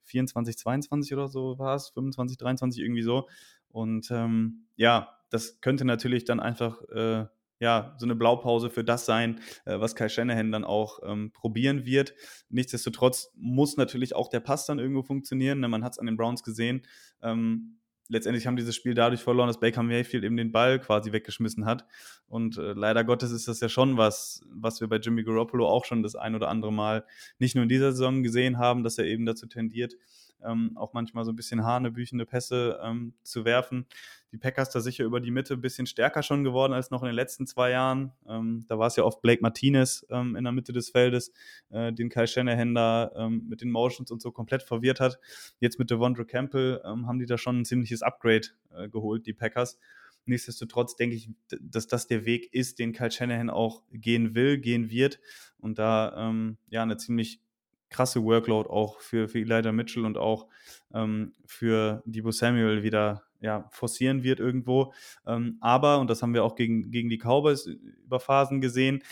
[0.03, 3.27] 24, 22 oder so war es, 25, 23 irgendwie so.
[3.69, 7.25] Und ähm, ja, das könnte natürlich dann einfach äh,
[7.59, 11.85] ja, so eine Blaupause für das sein, äh, was Kai Shanahan dann auch ähm, probieren
[11.85, 12.13] wird.
[12.49, 15.59] Nichtsdestotrotz muss natürlich auch der Pass dann irgendwo funktionieren.
[15.59, 15.67] Ne?
[15.67, 16.83] Man hat es an den Browns gesehen.
[17.21, 17.77] Ähm,
[18.09, 21.85] letztendlich haben dieses Spiel dadurch verloren, dass Baker Mayfield eben den Ball quasi weggeschmissen hat.
[22.27, 25.85] Und äh, leider Gottes ist das ja schon was, was wir bei Jimmy Garoppolo auch
[25.85, 27.05] schon das ein oder andere Mal
[27.39, 29.95] nicht nur in dieser Saison gesehen haben, dass er eben dazu tendiert,
[30.43, 33.85] ähm, auch manchmal so ein bisschen hanebüchende Pässe ähm, zu werfen.
[34.31, 37.07] Die Packers da sicher über die Mitte ein bisschen stärker schon geworden als noch in
[37.07, 38.11] den letzten zwei Jahren.
[38.27, 41.31] Ähm, da war es ja oft Blake Martinez ähm, in der Mitte des Feldes,
[41.69, 45.19] äh, den Kyle Shanahan da ähm, mit den Motions und so komplett verwirrt hat.
[45.59, 49.33] Jetzt mit Devondre Campbell ähm, haben die da schon ein ziemliches Upgrade äh, geholt, die
[49.33, 49.79] Packers.
[50.25, 51.29] Nichtsdestotrotz denke ich,
[51.61, 55.21] dass das der Weg ist, den Kyle Shanahan auch gehen will, gehen wird
[55.57, 57.41] und da ähm, ja eine ziemlich
[57.89, 60.47] krasse Workload auch für, für Elijah Mitchell und auch
[60.93, 64.93] ähm, für Debo Samuel wieder ja, forcieren wird irgendwo.
[65.25, 69.03] Ähm, aber, und das haben wir auch gegen, gegen die Cowboys über Phasen gesehen,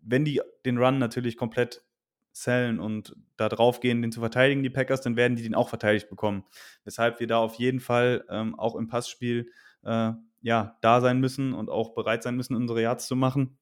[0.00, 1.82] wenn die den Run natürlich komplett
[2.32, 5.68] zählen und da drauf gehen, den zu verteidigen, die Packers, dann werden die den auch
[5.68, 6.44] verteidigt bekommen.
[6.84, 9.50] Weshalb wir da auf jeden Fall ähm, auch im Passspiel
[9.84, 13.58] äh, ja, da sein müssen und auch bereit sein müssen, unsere Yards zu machen.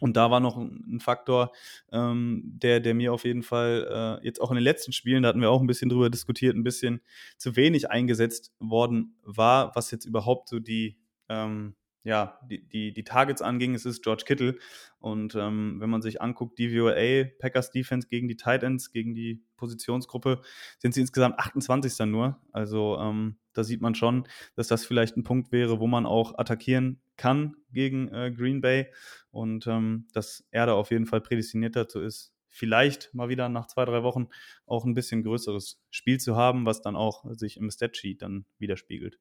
[0.00, 1.52] Und da war noch ein Faktor,
[1.92, 5.28] ähm, der, der mir auf jeden Fall äh, jetzt auch in den letzten Spielen, da
[5.28, 7.00] hatten wir auch ein bisschen drüber diskutiert, ein bisschen
[7.38, 11.74] zu wenig eingesetzt worden war, was jetzt überhaupt so die, ähm,
[12.04, 14.58] ja, die, die, die Targets anging, es ist George Kittle.
[15.00, 19.42] Und ähm, wenn man sich anguckt, DVOA, Packers Defense gegen die Tight Ends, gegen die
[19.56, 20.42] Positionsgruppe,
[20.78, 22.06] sind sie insgesamt 28.
[22.06, 22.38] nur.
[22.52, 26.38] Also ähm, da sieht man schon, dass das vielleicht ein Punkt wäre, wo man auch
[26.38, 28.92] attackieren kann gegen äh, Green Bay.
[29.30, 33.66] Und ähm, dass er da auf jeden Fall prädestiniert dazu ist, vielleicht mal wieder nach
[33.66, 34.28] zwei, drei Wochen
[34.66, 39.18] auch ein bisschen größeres Spiel zu haben, was dann auch sich im Statsheet dann widerspiegelt.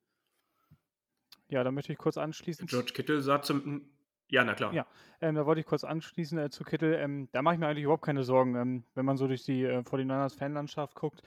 [1.50, 2.68] Ja, da möchte ich kurz anschließen.
[2.68, 3.89] George Kittle sagt zum.
[4.30, 4.74] Ja, na klar.
[4.74, 4.88] Ja,
[5.22, 6.98] ähm, da wollte ich kurz anschließen äh, zu Kittle.
[6.98, 8.56] Ähm, da mache ich mir eigentlich überhaupt keine Sorgen.
[8.56, 11.22] Ähm, wenn man so durch die äh, 49ers Fanlandschaft guckt,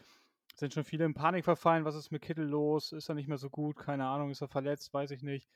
[0.54, 1.84] sind schon viele in Panik verfallen.
[1.84, 2.92] Was ist mit Kittle los?
[2.92, 3.76] Ist er nicht mehr so gut?
[3.76, 4.92] Keine Ahnung, ist er verletzt?
[4.92, 5.48] Weiß ich nicht.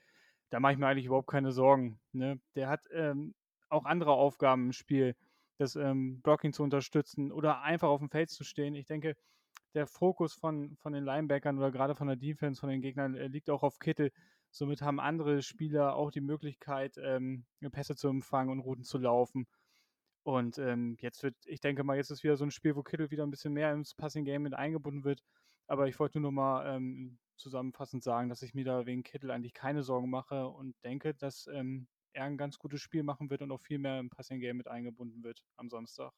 [0.51, 1.99] Da mache ich mir eigentlich überhaupt keine Sorgen.
[2.13, 2.41] Ne?
[2.55, 3.35] Der hat ähm,
[3.69, 5.17] auch andere Aufgaben im Spiel,
[5.59, 8.75] das ähm, Blocking zu unterstützen oder einfach auf dem Feld zu stehen.
[8.75, 9.17] Ich denke,
[9.75, 13.29] der Fokus von, von den Linebackern oder gerade von der Defense, von den Gegnern, äh,
[13.29, 14.13] liegt auch auf Kittel.
[14.51, 19.47] Somit haben andere Spieler auch die Möglichkeit, ähm, Pässe zu empfangen und Routen zu laufen.
[20.23, 23.11] Und ähm, jetzt wird, ich denke mal, jetzt ist wieder so ein Spiel, wo Kittel
[23.11, 25.23] wieder ein bisschen mehr ins Passing Game mit eingebunden wird.
[25.67, 29.55] Aber ich wollte nur mal ähm, zusammenfassend sagen, dass ich mir da wegen Kittel eigentlich
[29.55, 33.53] keine Sorgen mache und denke, dass ähm, er ein ganz gutes Spiel machen wird und
[33.53, 36.13] auch viel mehr im Passing Game mit eingebunden wird am Samstag.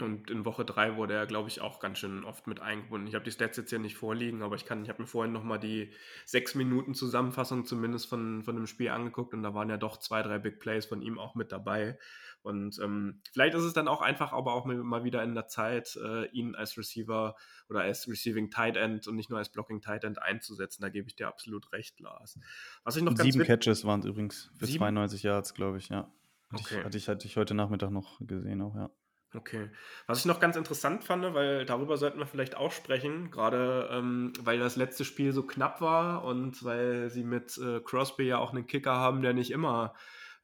[0.00, 3.06] Und in Woche 3 wurde er, glaube ich, auch ganz schön oft mit eingebunden.
[3.06, 5.34] Ich habe die Stats jetzt hier nicht vorliegen, aber ich kann, ich habe mir vorhin
[5.34, 5.92] nochmal die
[6.24, 10.22] sechs Minuten Zusammenfassung zumindest von, von dem Spiel angeguckt und da waren ja doch zwei,
[10.22, 11.98] drei Big Plays von ihm auch mit dabei.
[12.40, 15.94] Und ähm, vielleicht ist es dann auch einfach, aber auch mal wieder in der Zeit,
[16.02, 17.36] äh, ihn als Receiver
[17.68, 20.80] oder als Receiving Tight End und nicht nur als Blocking Tight End einzusetzen.
[20.80, 22.38] Da gebe ich dir absolut recht, Lars.
[22.82, 24.78] Was ich noch Sieben Catches waren es übrigens für Sieben?
[24.78, 26.10] 92 Yards, glaube ich, ja.
[26.48, 26.78] Hatte, okay.
[26.78, 28.90] ich, hatte, ich, hatte ich heute Nachmittag noch gesehen auch, ja.
[29.34, 29.70] Okay.
[30.06, 34.34] Was ich noch ganz interessant fand, weil darüber sollten wir vielleicht auch sprechen, gerade ähm,
[34.40, 38.52] weil das letzte Spiel so knapp war und weil sie mit äh, Crosby ja auch
[38.52, 39.94] einen Kicker haben, der nicht immer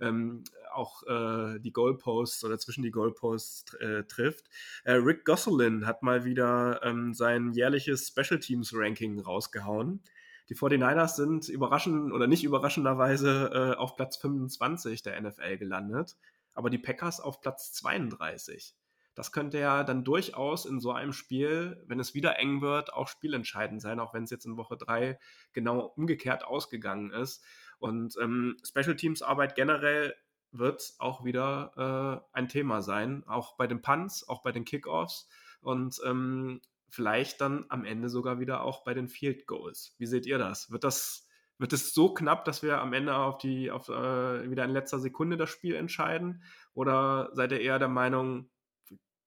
[0.00, 4.46] ähm, auch äh, die Goalposts oder zwischen die Goalposts äh, trifft.
[4.84, 10.02] Äh, Rick Gosselin hat mal wieder ähm, sein jährliches Special Teams Ranking rausgehauen.
[10.48, 16.16] Die 49ers sind überraschend oder nicht überraschenderweise äh, auf Platz 25 der NFL gelandet
[16.58, 18.74] aber die Packers auf Platz 32.
[19.14, 23.06] Das könnte ja dann durchaus in so einem Spiel, wenn es wieder eng wird, auch
[23.06, 25.20] spielentscheidend sein, auch wenn es jetzt in Woche 3
[25.52, 27.44] genau umgekehrt ausgegangen ist.
[27.78, 30.16] Und ähm, Special Teams Arbeit generell
[30.50, 35.28] wird auch wieder äh, ein Thema sein, auch bei den Punts, auch bei den Kickoffs
[35.60, 39.94] und ähm, vielleicht dann am Ende sogar wieder auch bei den Field Goals.
[39.98, 40.72] Wie seht ihr das?
[40.72, 41.27] Wird das
[41.58, 45.00] wird es so knapp, dass wir am Ende auf die, auf, äh, wieder in letzter
[45.00, 46.42] Sekunde das Spiel entscheiden?
[46.72, 48.48] Oder seid ihr eher der Meinung,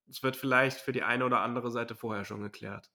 [0.09, 2.89] es wird vielleicht für die eine oder andere Seite vorher schon geklärt?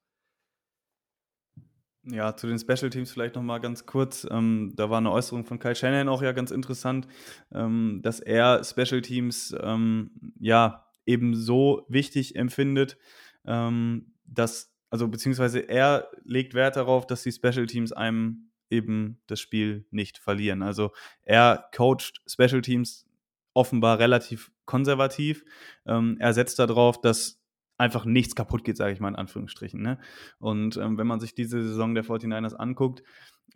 [2.09, 4.27] Ja, zu den Special Teams vielleicht nochmal ganz kurz.
[4.31, 7.09] Ähm, da war eine Äußerung von Kyle Shannon auch ja ganz interessant,
[7.53, 12.97] ähm, dass er Special Teams ähm, ja eben so wichtig empfindet,
[13.45, 19.41] ähm, dass, also beziehungsweise er legt Wert darauf, dass die Special Teams einem eben das
[19.41, 20.63] Spiel nicht verlieren.
[20.63, 20.93] Also
[21.23, 23.07] er coacht Special Teams
[23.55, 25.45] offenbar relativ konservativ.
[25.87, 27.41] Ähm, er setzt darauf, dass
[27.79, 29.81] einfach nichts kaputt geht, sage ich mal in Anführungsstrichen.
[29.81, 29.99] Ne?
[30.39, 33.03] Und ähm, wenn man sich diese Saison der 49ers anguckt,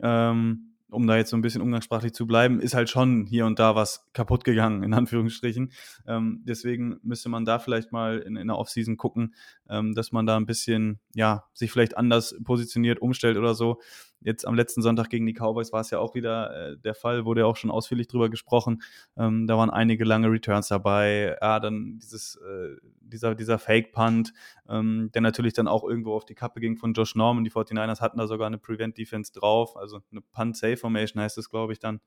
[0.00, 3.58] ähm, um da jetzt so ein bisschen umgangssprachlich zu bleiben, ist halt schon hier und
[3.58, 5.72] da was kaputt gegangen, in Anführungsstrichen.
[6.06, 9.34] Ähm, deswegen müsste man da vielleicht mal in, in der Offseason gucken,
[9.68, 13.80] ähm, dass man da ein bisschen, ja, sich vielleicht anders positioniert, umstellt oder so.
[14.20, 17.24] Jetzt am letzten Sonntag gegen die Cowboys war es ja auch wieder äh, der Fall,
[17.24, 18.82] wurde ja auch schon ausführlich drüber gesprochen.
[19.16, 21.36] Ähm, da waren einige lange Returns dabei.
[21.40, 24.32] Ja, dann dieses, äh, dieser, dieser Fake-Punt,
[24.68, 27.44] ähm, der natürlich dann auch irgendwo auf die Kappe ging von Josh Norman.
[27.44, 31.78] Die 49ers hatten da sogar eine Prevent-Defense drauf, also eine Punt-Safe-Formation heißt es, glaube ich,
[31.78, 32.00] dann.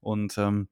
[0.00, 0.68] Und ähm,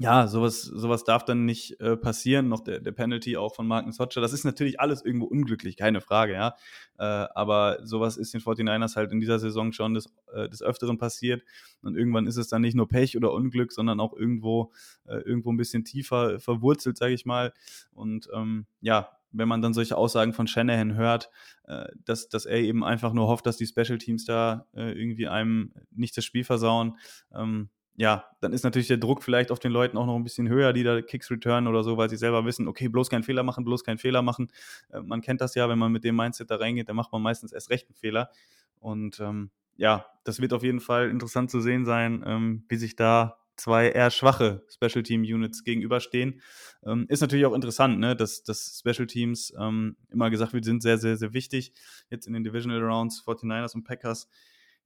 [0.00, 2.48] ja, sowas, sowas darf dann nicht äh, passieren.
[2.48, 4.20] Noch der, der Penalty auch von Marcus Hodger.
[4.20, 6.54] Das ist natürlich alles irgendwo unglücklich, keine Frage, ja.
[6.98, 10.98] Äh, aber sowas ist den 49ers halt in dieser Saison schon des, äh, des Öfteren
[10.98, 11.42] passiert.
[11.82, 14.72] Und irgendwann ist es dann nicht nur Pech oder Unglück, sondern auch irgendwo,
[15.06, 17.52] äh, irgendwo ein bisschen tiefer verwurzelt, sage ich mal.
[17.92, 21.30] Und ähm, ja, wenn man dann solche Aussagen von Shanahan hört,
[21.64, 25.26] äh, dass, dass er eben einfach nur hofft, dass die Special Teams da äh, irgendwie
[25.26, 26.96] einem nicht das Spiel versauen.
[27.34, 27.68] Ähm,
[27.98, 30.72] ja, dann ist natürlich der Druck vielleicht auf den Leuten auch noch ein bisschen höher,
[30.72, 33.64] die da Kicks returnen oder so, weil sie selber wissen, okay, bloß keinen Fehler machen,
[33.64, 34.52] bloß keinen Fehler machen.
[34.90, 37.20] Äh, man kennt das ja, wenn man mit dem Mindset da reingeht, dann macht man
[37.20, 38.30] meistens erst recht einen Fehler.
[38.78, 42.94] Und ähm, ja, das wird auf jeden Fall interessant zu sehen sein, ähm, wie sich
[42.94, 46.40] da zwei eher schwache Special Team Units gegenüberstehen.
[46.86, 50.84] Ähm, ist natürlich auch interessant, ne, dass, dass Special Teams ähm, immer gesagt wird, sind
[50.84, 51.72] sehr, sehr, sehr wichtig.
[52.10, 54.28] Jetzt in den Divisional Rounds, 49ers und Packers,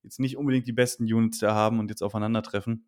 [0.01, 2.87] jetzt nicht unbedingt die besten Units da haben und jetzt aufeinandertreffen.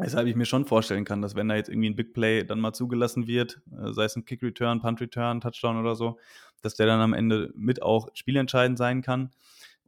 [0.00, 2.60] Weshalb ich mir schon vorstellen kann, dass wenn da jetzt irgendwie ein Big Play dann
[2.60, 6.18] mal zugelassen wird, äh, sei es ein Kick Return, Punt Return, Touchdown oder so,
[6.62, 9.30] dass der dann am Ende mit auch spielentscheidend sein kann.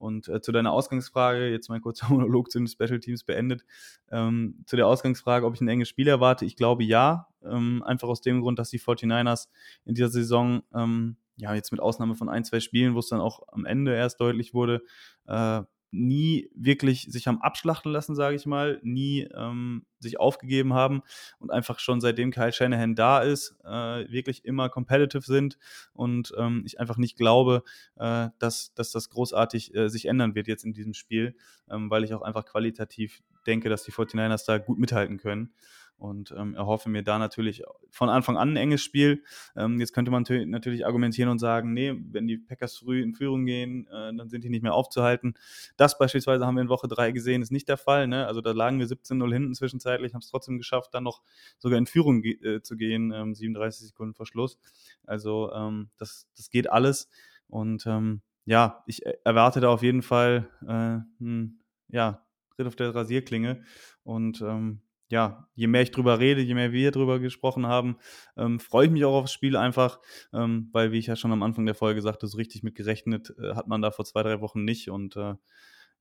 [0.00, 3.64] Und äh, zu deiner Ausgangsfrage, jetzt mein kurzer Monolog zu den Special Teams beendet,
[4.10, 8.08] ähm, zu der Ausgangsfrage, ob ich ein enges Spiel erwarte, ich glaube ja, ähm, einfach
[8.08, 9.46] aus dem Grund, dass die 49ers
[9.84, 13.20] in dieser Saison, ähm, ja, jetzt mit Ausnahme von ein, zwei Spielen, wo es dann
[13.20, 14.82] auch am Ende erst deutlich wurde,
[15.26, 21.02] äh, nie wirklich sich haben abschlachten lassen, sage ich mal, nie ähm, sich aufgegeben haben
[21.38, 25.58] und einfach schon seitdem Kyle Shanahan da ist, äh, wirklich immer competitive sind
[25.92, 27.64] und ähm, ich einfach nicht glaube,
[27.96, 31.36] äh, dass, dass das großartig äh, sich ändern wird jetzt in diesem Spiel,
[31.68, 35.52] ähm, weil ich auch einfach qualitativ denke, dass die 49ers da gut mithalten können
[36.00, 39.22] und ähm, erhoffe mir da natürlich von Anfang an ein enges Spiel.
[39.54, 43.44] Ähm, jetzt könnte man natürlich argumentieren und sagen, nee, wenn die Packers früh in Führung
[43.44, 45.34] gehen, äh, dann sind die nicht mehr aufzuhalten.
[45.76, 48.06] Das beispielsweise haben wir in Woche 3 gesehen, ist nicht der Fall.
[48.06, 48.26] Ne?
[48.26, 51.20] Also da lagen wir 17-0 hinten zwischenzeitlich, haben es trotzdem geschafft, dann noch
[51.58, 54.58] sogar in Führung äh, zu gehen, ähm, 37 Sekunden vor Schluss.
[55.04, 57.10] Also ähm, das, das geht alles
[57.46, 62.26] und ähm, ja, ich erwarte da auf jeden Fall äh, hm, ja,
[62.58, 63.62] Ritt auf der Rasierklinge
[64.02, 64.80] und ähm,
[65.10, 67.98] ja, je mehr ich drüber rede, je mehr wir drüber gesprochen haben,
[68.36, 70.00] ähm, freue ich mich auch aufs Spiel einfach,
[70.32, 73.34] ähm, weil, wie ich ja schon am Anfang der Folge sagte, so richtig mit gerechnet
[73.38, 74.88] äh, hat man da vor zwei, drei Wochen nicht.
[74.88, 75.34] Und äh,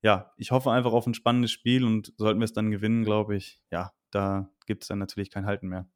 [0.02, 3.36] ja, ich hoffe einfach auf ein spannendes Spiel und sollten wir es dann gewinnen, glaube
[3.36, 5.90] ich, ja, da gibt es dann natürlich kein Halten mehr.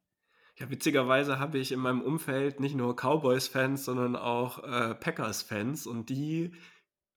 [0.56, 6.10] Ja, witzigerweise habe ich in meinem Umfeld nicht nur Cowboys-Fans, sondern auch äh, Packers-Fans und
[6.10, 6.52] die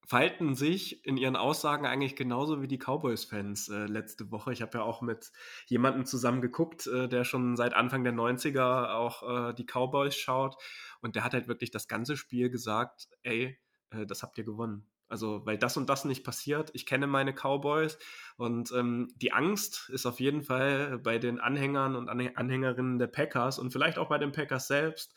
[0.08, 4.54] verhalten sich in ihren Aussagen eigentlich genauso wie die Cowboys-Fans äh, letzte Woche.
[4.54, 5.30] Ich habe ja auch mit
[5.66, 10.56] jemandem zusammen geguckt, äh, der schon seit Anfang der 90er auch äh, die Cowboys schaut.
[11.02, 13.58] Und der hat halt wirklich das ganze Spiel gesagt, ey,
[13.90, 14.86] äh, das habt ihr gewonnen.
[15.08, 16.70] Also, weil das und das nicht passiert.
[16.72, 17.98] Ich kenne meine Cowboys
[18.38, 23.58] und ähm, die Angst ist auf jeden Fall bei den Anhängern und Anhängerinnen der Packers
[23.58, 25.14] und vielleicht auch bei den Packers selbst,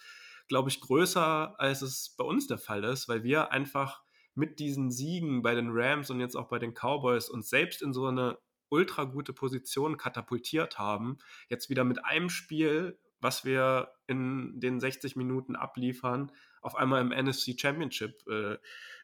[0.50, 4.04] glaube ich, größer, als es bei uns der Fall ist, weil wir einfach
[4.36, 7.94] mit diesen Siegen bei den Rams und jetzt auch bei den Cowboys uns selbst in
[7.94, 8.38] so eine
[8.70, 11.18] ultra gute Position katapultiert haben.
[11.50, 17.10] Jetzt wieder mit einem Spiel, was wir in den 60 Minuten abliefern, auf einmal im
[17.10, 18.58] NFC Championship äh,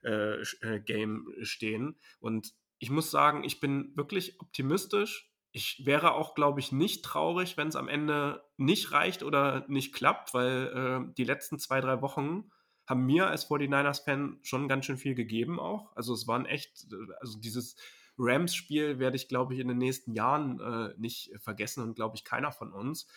[0.04, 1.98] äh, äh, Game stehen.
[2.20, 5.32] Und ich muss sagen, ich bin wirklich optimistisch.
[5.52, 9.94] Ich wäre auch, glaube ich, nicht traurig, wenn es am Ende nicht reicht oder nicht
[9.94, 12.52] klappt, weil äh, die letzten zwei, drei Wochen
[12.88, 15.96] haben mir als 49ers-Fan schon ganz schön viel gegeben auch.
[15.96, 16.88] Also es waren echt,
[17.20, 17.76] also dieses
[18.18, 22.24] Rams-Spiel werde ich, glaube ich, in den nächsten Jahren äh, nicht vergessen und glaube ich
[22.24, 23.08] keiner von uns.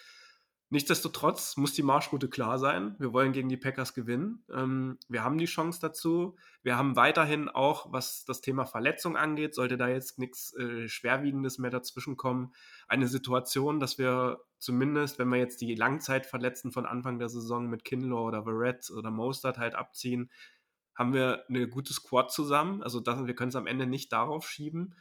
[0.72, 2.94] Nichtsdestotrotz muss die Marschroute klar sein.
[3.00, 4.44] Wir wollen gegen die Packers gewinnen.
[4.52, 6.36] Ähm, wir haben die Chance dazu.
[6.62, 11.58] Wir haben weiterhin auch, was das Thema Verletzung angeht, sollte da jetzt nichts äh, Schwerwiegendes
[11.58, 12.52] mehr dazwischen kommen,
[12.86, 17.84] eine Situation, dass wir zumindest, wenn wir jetzt die Langzeitverletzten von Anfang der Saison mit
[17.84, 20.30] Kinlaw oder Verrett oder Mostert halt abziehen,
[20.94, 22.80] haben wir eine gute Squad zusammen.
[22.84, 24.94] Also das, wir können es am Ende nicht darauf schieben.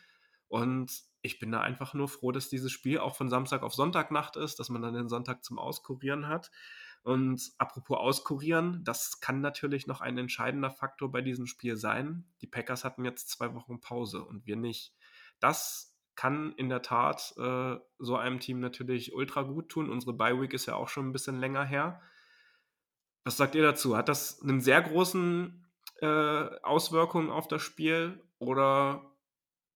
[0.50, 0.92] Und
[1.22, 4.60] ich bin da einfach nur froh, dass dieses Spiel auch von Samstag auf Sonntagnacht ist,
[4.60, 6.52] dass man dann den Sonntag zum Auskurieren hat.
[7.04, 12.26] Und apropos Auskurieren, das kann natürlich noch ein entscheidender Faktor bei diesem Spiel sein.
[12.42, 14.94] Die Packers hatten jetzt zwei Wochen Pause und wir nicht.
[15.40, 19.90] Das kann in der Tat äh, so einem Team natürlich ultra gut tun.
[19.90, 22.02] Unsere Bye Week ist ja auch schon ein bisschen länger her.
[23.24, 23.96] Was sagt ihr dazu?
[23.96, 25.66] Hat das einen sehr großen
[26.02, 29.09] äh, Auswirkungen auf das Spiel oder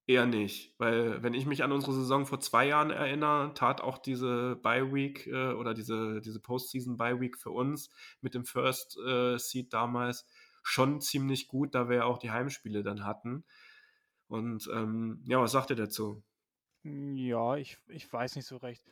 [0.05, 3.97] Eher nicht, weil wenn ich mich an unsere Saison vor zwei Jahren erinnere, tat auch
[3.97, 7.89] diese Bye-Week äh, oder diese, diese Postseason-Bye-Week für uns
[8.19, 10.27] mit dem First äh, Seed damals
[10.61, 13.45] schon ziemlich gut, da wir ja auch die Heimspiele dann hatten.
[14.27, 16.21] Und ähm, ja, was sagt ihr dazu?
[16.83, 18.83] Ja, ich, ich weiß nicht so recht.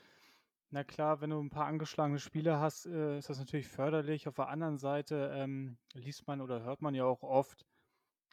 [0.69, 4.29] Na klar, wenn du ein paar angeschlagene Spiele hast, äh, ist das natürlich förderlich.
[4.29, 7.65] Auf der anderen Seite ähm, liest man oder hört man ja auch oft,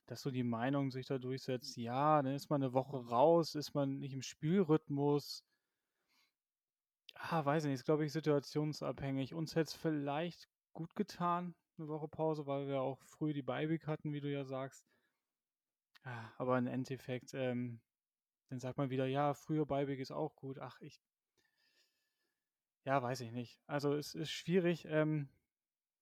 [0.09, 3.75] dass so die Meinung sich da durchsetzt, ja, dann ist man eine Woche raus, ist
[3.75, 5.45] man nicht im Spielrhythmus.
[7.15, 9.35] Ah, weiß ich nicht, ist glaube ich situationsabhängig.
[9.35, 13.87] Uns hätte es vielleicht gut getan, eine Woche Pause, weil wir auch früh die Beiweek
[13.87, 14.85] hatten, wie du ja sagst.
[16.05, 17.81] Ah, aber im Endeffekt, ähm,
[18.49, 20.59] dann sagt man wieder, ja, früher Beiweek ist auch gut.
[20.59, 21.03] Ach, ich,
[22.85, 23.61] ja, weiß ich nicht.
[23.67, 24.87] Also es ist schwierig.
[24.87, 25.29] Ähm,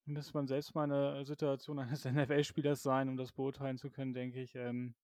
[0.07, 4.41] müsste man selbst mal eine Situation eines NFL-Spielers sein, um das beurteilen zu können, denke
[4.41, 4.55] ich.
[4.55, 4.95] Ähm,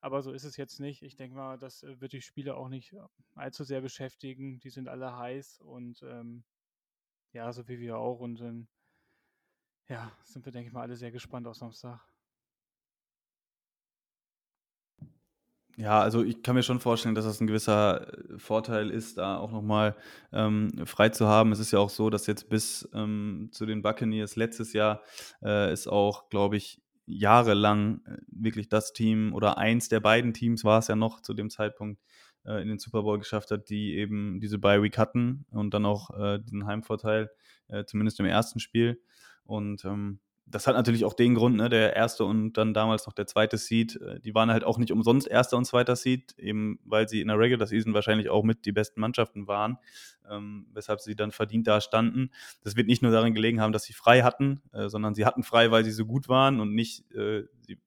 [0.00, 1.02] aber so ist es jetzt nicht.
[1.02, 3.00] Ich denke mal, das äh, wird die Spieler auch nicht äh,
[3.34, 4.60] allzu sehr beschäftigen.
[4.60, 6.44] Die sind alle heiß und ähm,
[7.32, 8.20] ja, so wie wir auch.
[8.20, 8.68] Und dann,
[9.88, 12.00] ja, sind wir, denke ich mal, alle sehr gespannt auf Samstag.
[15.80, 19.36] Ja, also ich kann mir schon vorstellen, dass das ein gewisser äh, Vorteil ist, da
[19.38, 19.94] auch nochmal
[20.32, 21.52] ähm, frei zu haben.
[21.52, 25.02] Es ist ja auch so, dass jetzt bis ähm, zu den Buccaneers letztes Jahr
[25.40, 30.64] äh, ist auch, glaube ich, jahrelang äh, wirklich das Team oder eins der beiden Teams
[30.64, 32.02] war es ja noch zu dem Zeitpunkt
[32.44, 35.86] äh, in den Super Bowl geschafft hat, die eben diese Bye Week hatten und dann
[35.86, 37.30] auch äh, diesen Heimvorteil,
[37.68, 39.00] äh, zumindest im ersten Spiel.
[39.44, 40.18] Und ähm,
[40.50, 43.58] das hat natürlich auch den Grund, ne, der erste und dann damals noch der zweite
[43.58, 47.20] Seed, äh, die waren halt auch nicht umsonst erster und zweiter Seed, eben weil sie
[47.20, 49.78] in der Regular Season wahrscheinlich auch mit die besten Mannschaften waren,
[50.30, 52.30] ähm, weshalb sie dann verdient da standen.
[52.62, 55.42] Das wird nicht nur darin gelegen haben, dass sie frei hatten, äh, sondern sie hatten
[55.42, 57.78] frei, weil sie so gut waren und nicht, äh, sie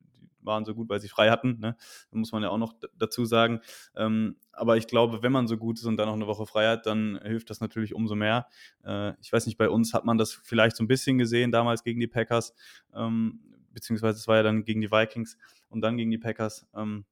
[0.44, 1.60] waren so gut, weil sie frei hatten.
[1.60, 1.76] Ne?
[2.12, 3.62] Da muss man ja auch noch dazu sagen.
[3.96, 6.68] Ähm, aber ich glaube, wenn man so gut ist und dann noch eine Woche frei
[6.68, 8.48] hat, dann hilft das natürlich umso mehr.
[8.84, 11.84] Äh, ich weiß nicht, bei uns hat man das vielleicht so ein bisschen gesehen, damals
[11.84, 12.54] gegen die Packers,
[12.94, 13.40] ähm,
[13.74, 15.38] beziehungsweise es war ja dann gegen die Vikings
[15.70, 16.68] und dann gegen die Packers.
[16.76, 17.06] Ähm,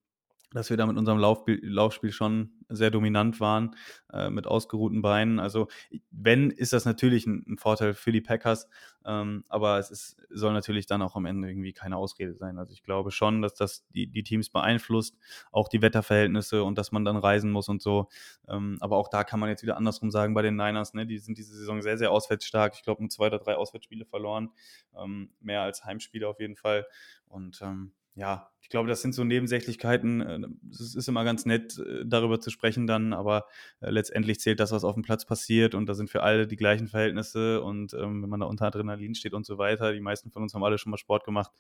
[0.54, 3.76] dass wir da mit unserem Laufspiel, Laufspiel schon sehr dominant waren,
[4.12, 5.40] äh, mit ausgeruhten Beinen.
[5.40, 5.68] Also
[6.12, 8.68] wenn, ist das natürlich ein, ein Vorteil für die Packers,
[9.06, 12.58] ähm, aber es ist, soll natürlich dann auch am Ende irgendwie keine Ausrede sein.
[12.58, 15.18] Also ich glaube schon, dass das die, die Teams beeinflusst,
[15.52, 18.08] auch die Wetterverhältnisse und dass man dann reisen muss und so.
[18.48, 21.06] Ähm, aber auch da kann man jetzt wieder andersrum sagen bei den Niners, ne?
[21.06, 22.74] die sind diese Saison sehr, sehr auswärtsstark.
[22.76, 24.50] Ich glaube, nur zwei oder drei Auswärtsspiele verloren,
[24.98, 26.88] ähm, mehr als Heimspiele auf jeden Fall.
[27.28, 30.22] Und ähm, ja, ich glaube, das sind so Nebensächlichkeiten.
[30.22, 33.46] Äh, es ist immer ganz nett, äh, darüber zu sprechen dann, aber
[33.80, 36.58] äh, letztendlich zählt das, was auf dem Platz passiert und da sind für alle die
[36.58, 40.32] gleichen Verhältnisse und ähm, wenn man da unter Adrenalin steht und so weiter, die meisten
[40.32, 41.52] von uns haben alle schon mal Sport gemacht,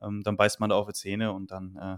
[0.00, 1.96] ähm, dann beißt man da auf die Zähne und dann, äh,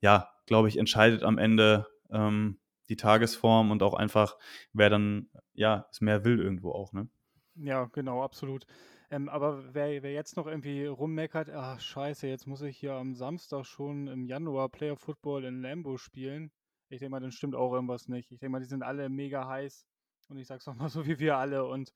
[0.00, 4.36] ja, glaube ich, entscheidet am Ende ähm, die Tagesform und auch einfach,
[4.72, 7.08] wer dann, ja, es mehr will irgendwo auch, ne?
[7.56, 8.66] Ja, genau, absolut.
[9.10, 13.14] Ähm, aber wer, wer jetzt noch irgendwie rummeckert, ach scheiße, jetzt muss ich hier am
[13.14, 16.50] Samstag schon im Januar Player Football in Lambo spielen.
[16.88, 18.32] Ich denke mal, dann stimmt auch irgendwas nicht.
[18.32, 19.86] Ich denke mal, die sind alle mega heiß.
[20.28, 21.64] Und ich sag's nochmal so wie wir alle.
[21.64, 21.92] Und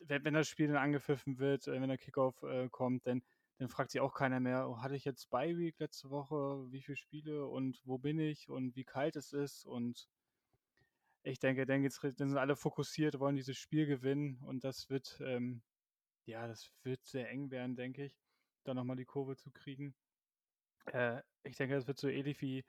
[0.00, 3.22] wenn, wenn das Spiel dann angepfiffen wird, äh, wenn der Kickoff äh, kommt, dann,
[3.58, 6.82] dann fragt sich auch keiner mehr, oh, hatte ich jetzt Bye Week letzte Woche, wie
[6.82, 10.08] viele Spiele und wo bin ich und wie kalt es ist und
[11.22, 15.18] ich denke, dann, geht's, dann sind alle fokussiert, wollen dieses Spiel gewinnen und das wird
[15.24, 15.62] ähm,
[16.26, 18.18] ja, das wird sehr eng werden, denke ich,
[18.64, 19.94] da nochmal die Kurve zu kriegen.
[20.86, 22.64] Äh, ich denke, das wird so ähnlich wie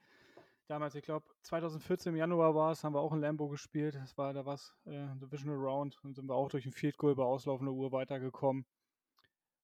[0.68, 3.96] damals, ich glaube, 2014 im Januar war es, haben wir auch in Lambo gespielt.
[3.96, 7.16] Das war da was, äh, Divisional Round, und sind wir auch durch ein Field Goal
[7.16, 8.66] bei auslaufender Uhr weitergekommen.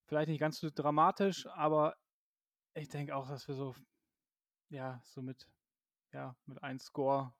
[0.05, 1.95] Vielleicht nicht ganz so dramatisch, aber
[2.73, 3.75] ich denke auch, dass wir so,
[4.69, 5.47] ja, so mit,
[6.13, 7.33] ja, mit einem Score,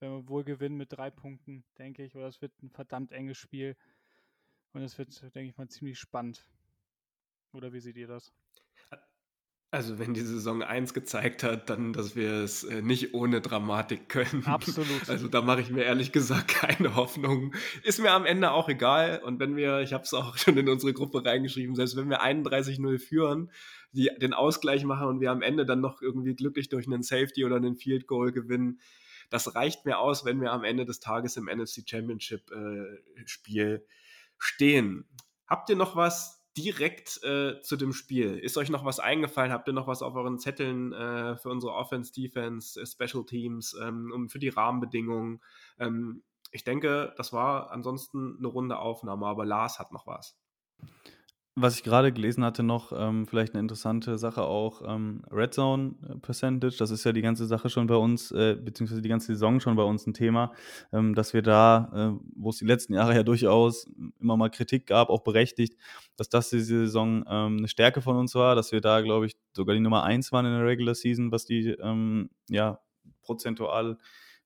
[0.00, 3.36] wenn wir wohl gewinnen mit drei Punkten, denke ich, oder es wird ein verdammt enges
[3.36, 3.76] Spiel.
[4.78, 6.40] Und es wird, denke ich mal, ziemlich spannend.
[7.52, 8.32] Oder wie seht ihr das?
[9.72, 14.08] Also wenn die Saison 1 gezeigt hat, dann, dass wir es äh, nicht ohne Dramatik
[14.08, 14.44] können.
[14.46, 15.08] Absolut.
[15.08, 17.56] Also da mache ich mir ehrlich gesagt keine Hoffnung.
[17.82, 19.20] Ist mir am Ende auch egal.
[19.24, 22.22] Und wenn wir, ich habe es auch schon in unsere Gruppe reingeschrieben, selbst wenn wir
[22.22, 23.50] 31-0 führen,
[23.90, 27.44] die den Ausgleich machen und wir am Ende dann noch irgendwie glücklich durch einen Safety
[27.44, 28.78] oder einen Field Goal gewinnen,
[29.28, 33.84] das reicht mir aus, wenn wir am Ende des Tages im NFC Championship äh, Spiel
[34.38, 35.08] stehen.
[35.46, 38.36] Habt ihr noch was direkt äh, zu dem Spiel?
[38.36, 39.52] Ist euch noch was eingefallen?
[39.52, 43.76] Habt ihr noch was auf euren Zetteln äh, für unsere Offense, Defense, äh, Special Teams,
[43.80, 45.40] ähm, um, für die Rahmenbedingungen?
[45.78, 50.36] Ähm, ich denke, das war ansonsten eine runde Aufnahme, aber Lars hat noch was.
[51.60, 55.94] Was ich gerade gelesen hatte, noch ähm, vielleicht eine interessante Sache auch, ähm, Red Zone
[56.08, 59.28] äh, Percentage, das ist ja die ganze Sache schon bei uns, äh, beziehungsweise die ganze
[59.28, 60.52] Saison schon bei uns ein Thema,
[60.92, 63.90] ähm, dass wir da, äh, wo es die letzten Jahre ja durchaus
[64.20, 65.76] immer mal Kritik gab, auch berechtigt,
[66.16, 69.36] dass das diese Saison ähm, eine Stärke von uns war, dass wir da, glaube ich,
[69.52, 72.80] sogar die Nummer eins waren in der Regular Season, was die, ähm, ja,
[73.22, 73.98] prozentual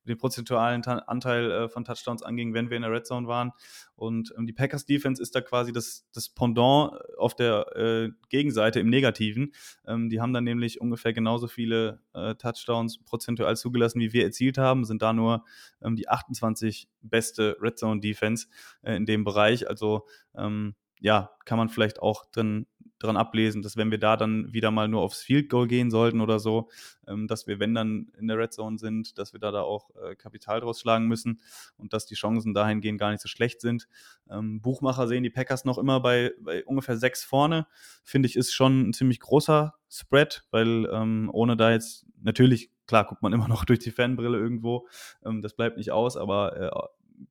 [0.04, 3.52] den prozentualen Anteil äh, von Touchdowns anging, wenn wir in der Red Zone waren.
[3.94, 8.80] Und ähm, die Packers Defense ist da quasi das, das Pendant auf der äh, Gegenseite
[8.80, 9.52] im Negativen.
[9.86, 14.58] Ähm, die haben dann nämlich ungefähr genauso viele äh, Touchdowns prozentual zugelassen, wie wir erzielt
[14.58, 15.44] haben, sind da nur
[15.82, 18.48] ähm, die 28 beste Red Zone Defense
[18.82, 19.68] äh, in dem Bereich.
[19.68, 22.66] Also ähm, ja, kann man vielleicht auch drin,
[23.02, 26.20] dran ablesen, dass wenn wir da dann wieder mal nur aufs Field Goal gehen sollten
[26.20, 26.68] oder so,
[27.06, 29.90] ähm, dass wir, wenn dann in der Red Zone sind, dass wir da, da auch
[29.96, 31.40] äh, Kapital draus schlagen müssen
[31.76, 33.88] und dass die Chancen dahingehend gar nicht so schlecht sind.
[34.30, 37.66] Ähm, Buchmacher sehen die Packers noch immer bei, bei ungefähr sechs vorne.
[38.04, 43.04] Finde ich, ist schon ein ziemlich großer Spread, weil ähm, ohne da jetzt natürlich klar
[43.04, 44.86] guckt man immer noch durch die Fanbrille irgendwo,
[45.24, 46.70] ähm, das bleibt nicht aus, aber äh,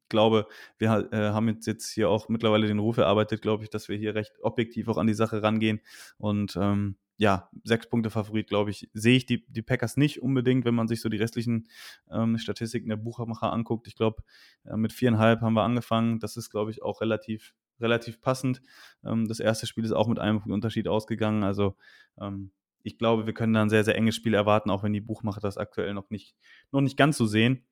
[0.10, 3.90] glaube, wir äh, haben jetzt, jetzt hier auch mittlerweile den Ruf erarbeitet, glaube ich, dass
[3.90, 5.82] wir hier recht objektiv auch an die Sache rangehen.
[6.18, 10.66] Und ähm, ja, sechs Punkte Favorit, glaube ich, sehe ich die, die Packers nicht unbedingt,
[10.66, 11.68] wenn man sich so die restlichen
[12.10, 13.88] ähm, Statistiken der Buchmacher anguckt.
[13.88, 14.24] Ich glaube,
[14.66, 16.20] äh, mit viereinhalb haben wir angefangen.
[16.20, 18.62] Das ist, glaube ich, auch relativ, relativ passend.
[19.06, 21.44] Ähm, das erste Spiel ist auch mit einem Unterschied ausgegangen.
[21.44, 21.76] Also
[22.20, 22.52] ähm,
[22.84, 25.42] ich glaube, wir können da ein sehr, sehr enges Spiel erwarten, auch wenn die Buchmacher
[25.42, 26.36] das aktuell noch nicht,
[26.72, 27.66] noch nicht ganz so sehen.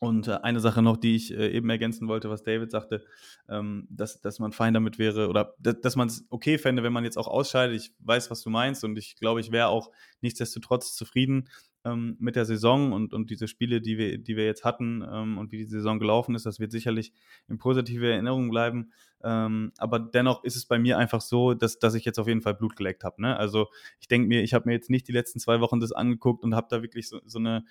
[0.00, 3.04] Und äh, eine Sache noch, die ich äh, eben ergänzen wollte, was David sagte,
[3.50, 7.04] ähm, dass, dass man fein damit wäre oder dass, man es okay fände, wenn man
[7.04, 7.76] jetzt auch ausscheidet.
[7.76, 9.90] Ich weiß, was du meinst und ich glaube, ich wäre auch
[10.22, 11.50] nichtsdestotrotz zufrieden
[11.84, 15.36] ähm, mit der Saison und, und diese Spiele, die wir, die wir jetzt hatten ähm,
[15.36, 16.46] und wie die Saison gelaufen ist.
[16.46, 17.12] Das wird sicherlich
[17.46, 18.92] in positive Erinnerung bleiben.
[19.22, 22.40] Ähm, aber dennoch ist es bei mir einfach so, dass, dass ich jetzt auf jeden
[22.40, 23.20] Fall Blut geleckt habe.
[23.20, 23.36] Ne?
[23.36, 23.68] Also
[24.00, 26.54] ich denke mir, ich habe mir jetzt nicht die letzten zwei Wochen das angeguckt und
[26.54, 27.66] habe da wirklich so, so eine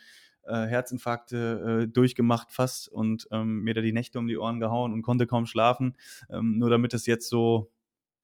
[0.50, 4.93] äh, Herzinfarkte äh, durchgemacht fast und ähm, mir da die Nächte um die Ohren gehauen
[4.93, 5.95] und konnte kaum schlafen,
[6.30, 7.72] ähm, nur damit es jetzt so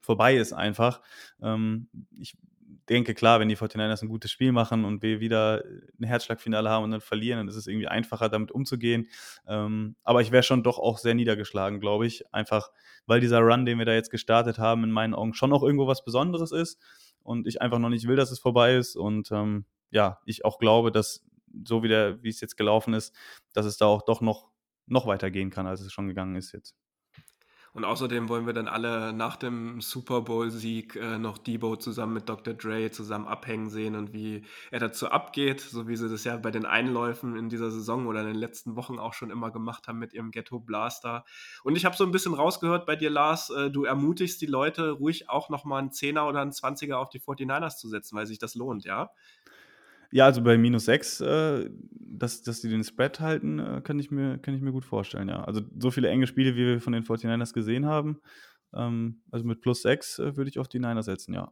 [0.02, 1.02] vorbei ist einfach.
[1.42, 1.88] Ähm,
[2.20, 2.38] ich
[2.90, 5.64] denke, klar, wenn die 49ers ein gutes Spiel machen und wir wieder
[6.00, 9.08] ein Herzschlagfinale haben und dann verlieren, dann ist es irgendwie einfacher, damit umzugehen.
[9.48, 12.32] Ähm, aber ich wäre schon doch auch sehr niedergeschlagen, glaube ich.
[12.34, 12.72] Einfach,
[13.08, 15.88] weil dieser Run, den wir da jetzt gestartet haben, in meinen Augen schon auch irgendwo
[15.88, 16.80] was Besonderes ist
[17.24, 18.96] und ich einfach noch nicht will, dass es vorbei ist.
[18.96, 21.24] Und ähm, ja, ich auch glaube, dass
[21.64, 23.16] so wie, der, wie es jetzt gelaufen ist,
[23.54, 24.52] dass es da auch doch noch,
[24.88, 26.76] noch weitergehen kann, als es schon gegangen ist jetzt.
[27.76, 32.30] Und außerdem wollen wir dann alle nach dem Super Bowl-Sieg äh, noch Debo zusammen mit
[32.30, 32.54] Dr.
[32.54, 36.52] Dre zusammen abhängen sehen und wie er dazu abgeht, so wie sie das ja bei
[36.52, 40.00] den Einläufen in dieser Saison oder in den letzten Wochen auch schon immer gemacht haben
[40.00, 41.26] mit ihrem Ghetto Blaster.
[41.66, 44.92] Und ich habe so ein bisschen rausgehört bei dir, Lars, äh, du ermutigst die Leute
[44.92, 48.40] ruhig auch nochmal einen Zehner oder einen Zwanziger auf die 49ers zu setzen, weil sich
[48.40, 49.12] das lohnt, ja?
[50.16, 54.12] Ja, also bei minus 6, äh, dass, dass die den Spread halten, äh, kann, ich
[54.12, 55.44] mir, kann ich mir gut vorstellen, ja.
[55.44, 58.22] Also so viele enge Spiele, wie wir von den 49ers gesehen haben,
[58.74, 61.52] ähm, also mit plus 6 äh, würde ich auf die Niners setzen, ja.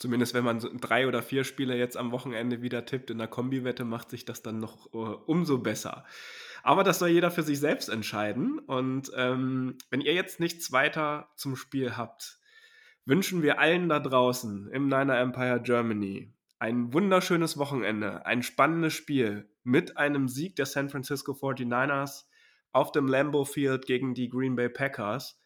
[0.00, 3.84] Zumindest wenn man drei oder vier Spiele jetzt am Wochenende wieder tippt in der Kombi-Wette,
[3.84, 6.04] macht sich das dann noch uh, umso besser.
[6.64, 8.58] Aber das soll jeder für sich selbst entscheiden.
[8.58, 12.40] Und ähm, wenn ihr jetzt nichts weiter zum Spiel habt,
[13.04, 19.50] wünschen wir allen da draußen im Niner Empire Germany ein wunderschönes Wochenende, ein spannendes Spiel
[19.64, 22.26] mit einem Sieg der San Francisco 49ers
[22.70, 25.40] auf dem Lambeau Field gegen die Green Bay Packers.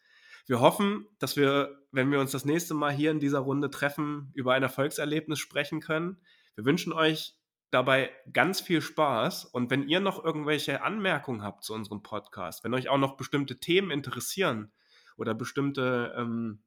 [0.45, 4.29] Wir hoffen, dass wir, wenn wir uns das nächste Mal hier in dieser Runde treffen,
[4.33, 6.17] über ein Erfolgserlebnis sprechen können.
[6.55, 7.33] Wir wünschen euch
[7.71, 12.73] dabei ganz viel Spaß und wenn ihr noch irgendwelche Anmerkungen habt zu unserem Podcast, wenn
[12.73, 14.73] euch auch noch bestimmte Themen interessieren
[15.15, 16.61] oder bestimmte ähm,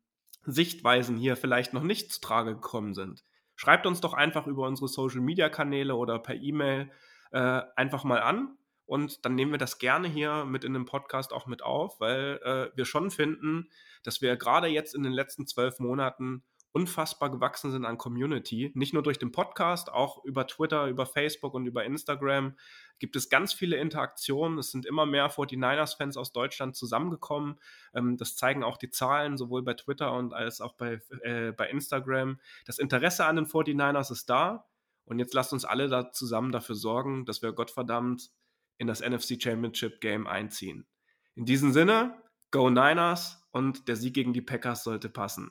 [0.45, 3.23] Sichtweisen hier vielleicht noch nicht zu Trage gekommen sind,
[3.59, 6.93] schreibt uns doch einfach über unsere Social Media Kanäle oder per E-Mail
[7.33, 8.57] äh, einfach mal an.
[8.87, 12.41] Und dann nehmen wir das gerne hier mit in den Podcast auch mit auf, weil
[12.45, 13.69] äh, wir schon finden,
[14.05, 18.71] dass wir gerade jetzt in den letzten zwölf Monaten unfassbar gewachsen sind an Community.
[18.75, 22.57] Nicht nur durch den Podcast, auch über Twitter, über Facebook und über Instagram
[22.99, 24.59] gibt es ganz viele Interaktionen.
[24.59, 27.59] Es sind immer mehr 49ers-Fans aus Deutschland zusammengekommen.
[27.95, 31.69] Ähm, das zeigen auch die Zahlen, sowohl bei Twitter und als auch bei, äh, bei
[31.69, 32.39] Instagram.
[32.67, 34.67] Das Interesse an den 49ers ist da.
[35.05, 38.31] Und jetzt lasst uns alle da zusammen dafür sorgen, dass wir Gottverdammt
[38.77, 40.87] in das NFC Championship Game einziehen.
[41.35, 45.51] In diesem Sinne, Go Niners und der Sieg gegen die Packers sollte passen.